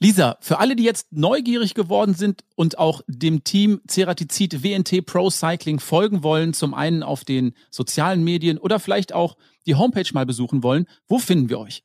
Lisa, 0.00 0.36
für 0.40 0.60
alle, 0.60 0.76
die 0.76 0.84
jetzt 0.84 1.08
neugierig 1.10 1.74
geworden 1.74 2.14
sind 2.14 2.44
und 2.54 2.78
auch 2.78 3.02
dem 3.08 3.42
Team 3.42 3.80
Ceratizid 3.88 4.62
WNT 4.62 5.04
Pro 5.04 5.28
Cycling 5.28 5.80
folgen 5.80 6.22
wollen, 6.22 6.54
zum 6.54 6.72
einen 6.72 7.02
auf 7.02 7.24
den 7.24 7.52
sozialen 7.70 8.22
Medien 8.22 8.58
oder 8.58 8.78
vielleicht 8.78 9.12
auch 9.12 9.36
die 9.66 9.74
Homepage 9.74 10.08
mal 10.12 10.24
besuchen 10.24 10.62
wollen, 10.62 10.86
wo 11.08 11.18
finden 11.18 11.48
wir 11.48 11.58
euch? 11.58 11.82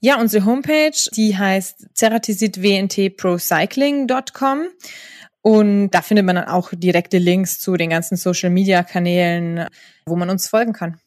Ja, 0.00 0.20
unsere 0.20 0.44
Homepage, 0.44 0.92
die 1.16 1.36
heißt 1.36 1.88
ceratizidwntprocycling.com 1.94 4.66
und 5.42 5.90
da 5.90 6.02
findet 6.02 6.26
man 6.26 6.36
dann 6.36 6.48
auch 6.48 6.70
direkte 6.72 7.18
Links 7.18 7.58
zu 7.58 7.76
den 7.76 7.90
ganzen 7.90 8.16
Social 8.16 8.50
Media 8.50 8.84
Kanälen, 8.84 9.66
wo 10.04 10.14
man 10.14 10.30
uns 10.30 10.46
folgen 10.48 10.72
kann. 10.72 11.00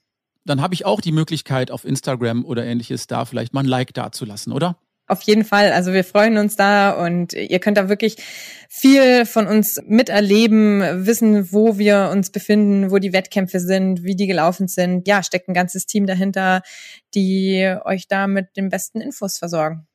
Dann 0.43 0.61
habe 0.61 0.73
ich 0.73 0.85
auch 0.85 0.99
die 0.99 1.13
Möglichkeit 1.13 1.71
auf 1.71 1.85
Instagram 1.85 2.43
oder 2.43 2.65
ähnliches 2.65 3.07
da 3.07 3.23
vielleicht 3.25 3.53
mal 3.53 3.61
ein 3.61 3.67
Like 3.67 3.93
dazulassen, 3.93 4.51
oder? 4.51 4.77
Auf 5.09 5.23
jeden 5.23 5.43
Fall. 5.43 5.71
Also 5.71 5.91
wir 5.91 6.03
freuen 6.03 6.37
uns 6.37 6.55
da 6.55 6.91
und 6.91 7.33
ihr 7.33 7.57
könnt 7.57 7.77
da 7.77 7.89
wirklich 7.89 8.17
viel 8.69 9.25
von 9.25 9.47
uns 9.47 9.81
miterleben, 9.87 11.07
wissen, 11.07 11.51
wo 11.51 11.79
wir 11.79 12.11
uns 12.13 12.29
befinden, 12.29 12.91
wo 12.91 12.99
die 12.99 13.11
Wettkämpfe 13.11 13.59
sind, 13.59 14.03
wie 14.03 14.15
die 14.15 14.27
gelaufen 14.27 14.67
sind. 14.67 15.07
Ja, 15.07 15.23
steckt 15.23 15.49
ein 15.49 15.55
ganzes 15.55 15.87
Team 15.87 16.05
dahinter, 16.05 16.61
die 17.15 17.75
euch 17.85 18.07
da 18.07 18.27
mit 18.27 18.55
den 18.55 18.69
besten 18.69 19.01
Infos 19.01 19.39
versorgen. 19.39 19.87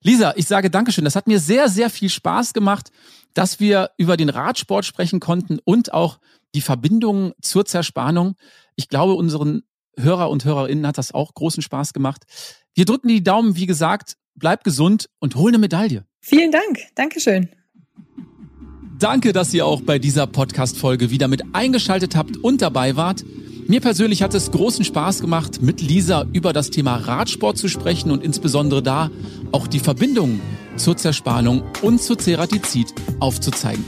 Lisa, 0.00 0.32
ich 0.36 0.46
sage 0.46 0.70
Dankeschön. 0.70 1.04
Das 1.04 1.16
hat 1.16 1.26
mir 1.26 1.40
sehr, 1.40 1.68
sehr 1.68 1.90
viel 1.90 2.08
Spaß 2.08 2.52
gemacht, 2.52 2.92
dass 3.34 3.58
wir 3.58 3.90
über 3.96 4.16
den 4.16 4.28
Radsport 4.28 4.84
sprechen 4.84 5.18
konnten 5.18 5.58
und 5.64 5.92
auch 5.92 6.20
die 6.54 6.60
Verbindung 6.60 7.32
zur 7.42 7.64
Zerspannung. 7.64 8.36
Ich 8.76 8.88
glaube, 8.88 9.14
unseren 9.14 9.64
Hörer 9.98 10.30
und 10.30 10.44
Hörerinnen 10.44 10.86
hat 10.86 10.98
das 10.98 11.10
auch 11.10 11.34
großen 11.34 11.64
Spaß 11.64 11.92
gemacht. 11.92 12.24
Wir 12.74 12.84
drücken 12.84 13.08
die 13.08 13.24
Daumen, 13.24 13.56
wie 13.56 13.66
gesagt, 13.66 14.16
bleib 14.34 14.64
gesund 14.64 15.06
und 15.18 15.36
hol 15.36 15.50
eine 15.50 15.58
Medaille. 15.58 16.04
Vielen 16.20 16.52
Dank. 16.52 16.78
Dankeschön. 16.94 17.48
Danke, 18.98 19.32
dass 19.32 19.52
ihr 19.52 19.66
auch 19.66 19.80
bei 19.80 19.98
dieser 19.98 20.28
Podcast-Folge 20.28 21.10
wieder 21.10 21.26
mit 21.26 21.42
eingeschaltet 21.54 22.14
habt 22.14 22.36
und 22.36 22.62
dabei 22.62 22.94
wart. 22.94 23.24
Mir 23.66 23.80
persönlich 23.80 24.22
hat 24.22 24.34
es 24.34 24.50
großen 24.50 24.84
Spaß 24.84 25.20
gemacht, 25.20 25.62
mit 25.62 25.80
Lisa 25.80 26.26
über 26.32 26.52
das 26.52 26.70
Thema 26.70 26.96
Radsport 26.96 27.58
zu 27.58 27.68
sprechen 27.68 28.10
und 28.10 28.22
insbesondere 28.22 28.82
da 28.82 29.10
auch 29.50 29.66
die 29.66 29.78
Verbindungen 29.78 30.40
zur 30.76 30.96
Zerspannung 30.96 31.62
und 31.82 32.02
zur 32.02 32.18
Ceratizid 32.18 32.94
aufzuzeigen. 33.18 33.84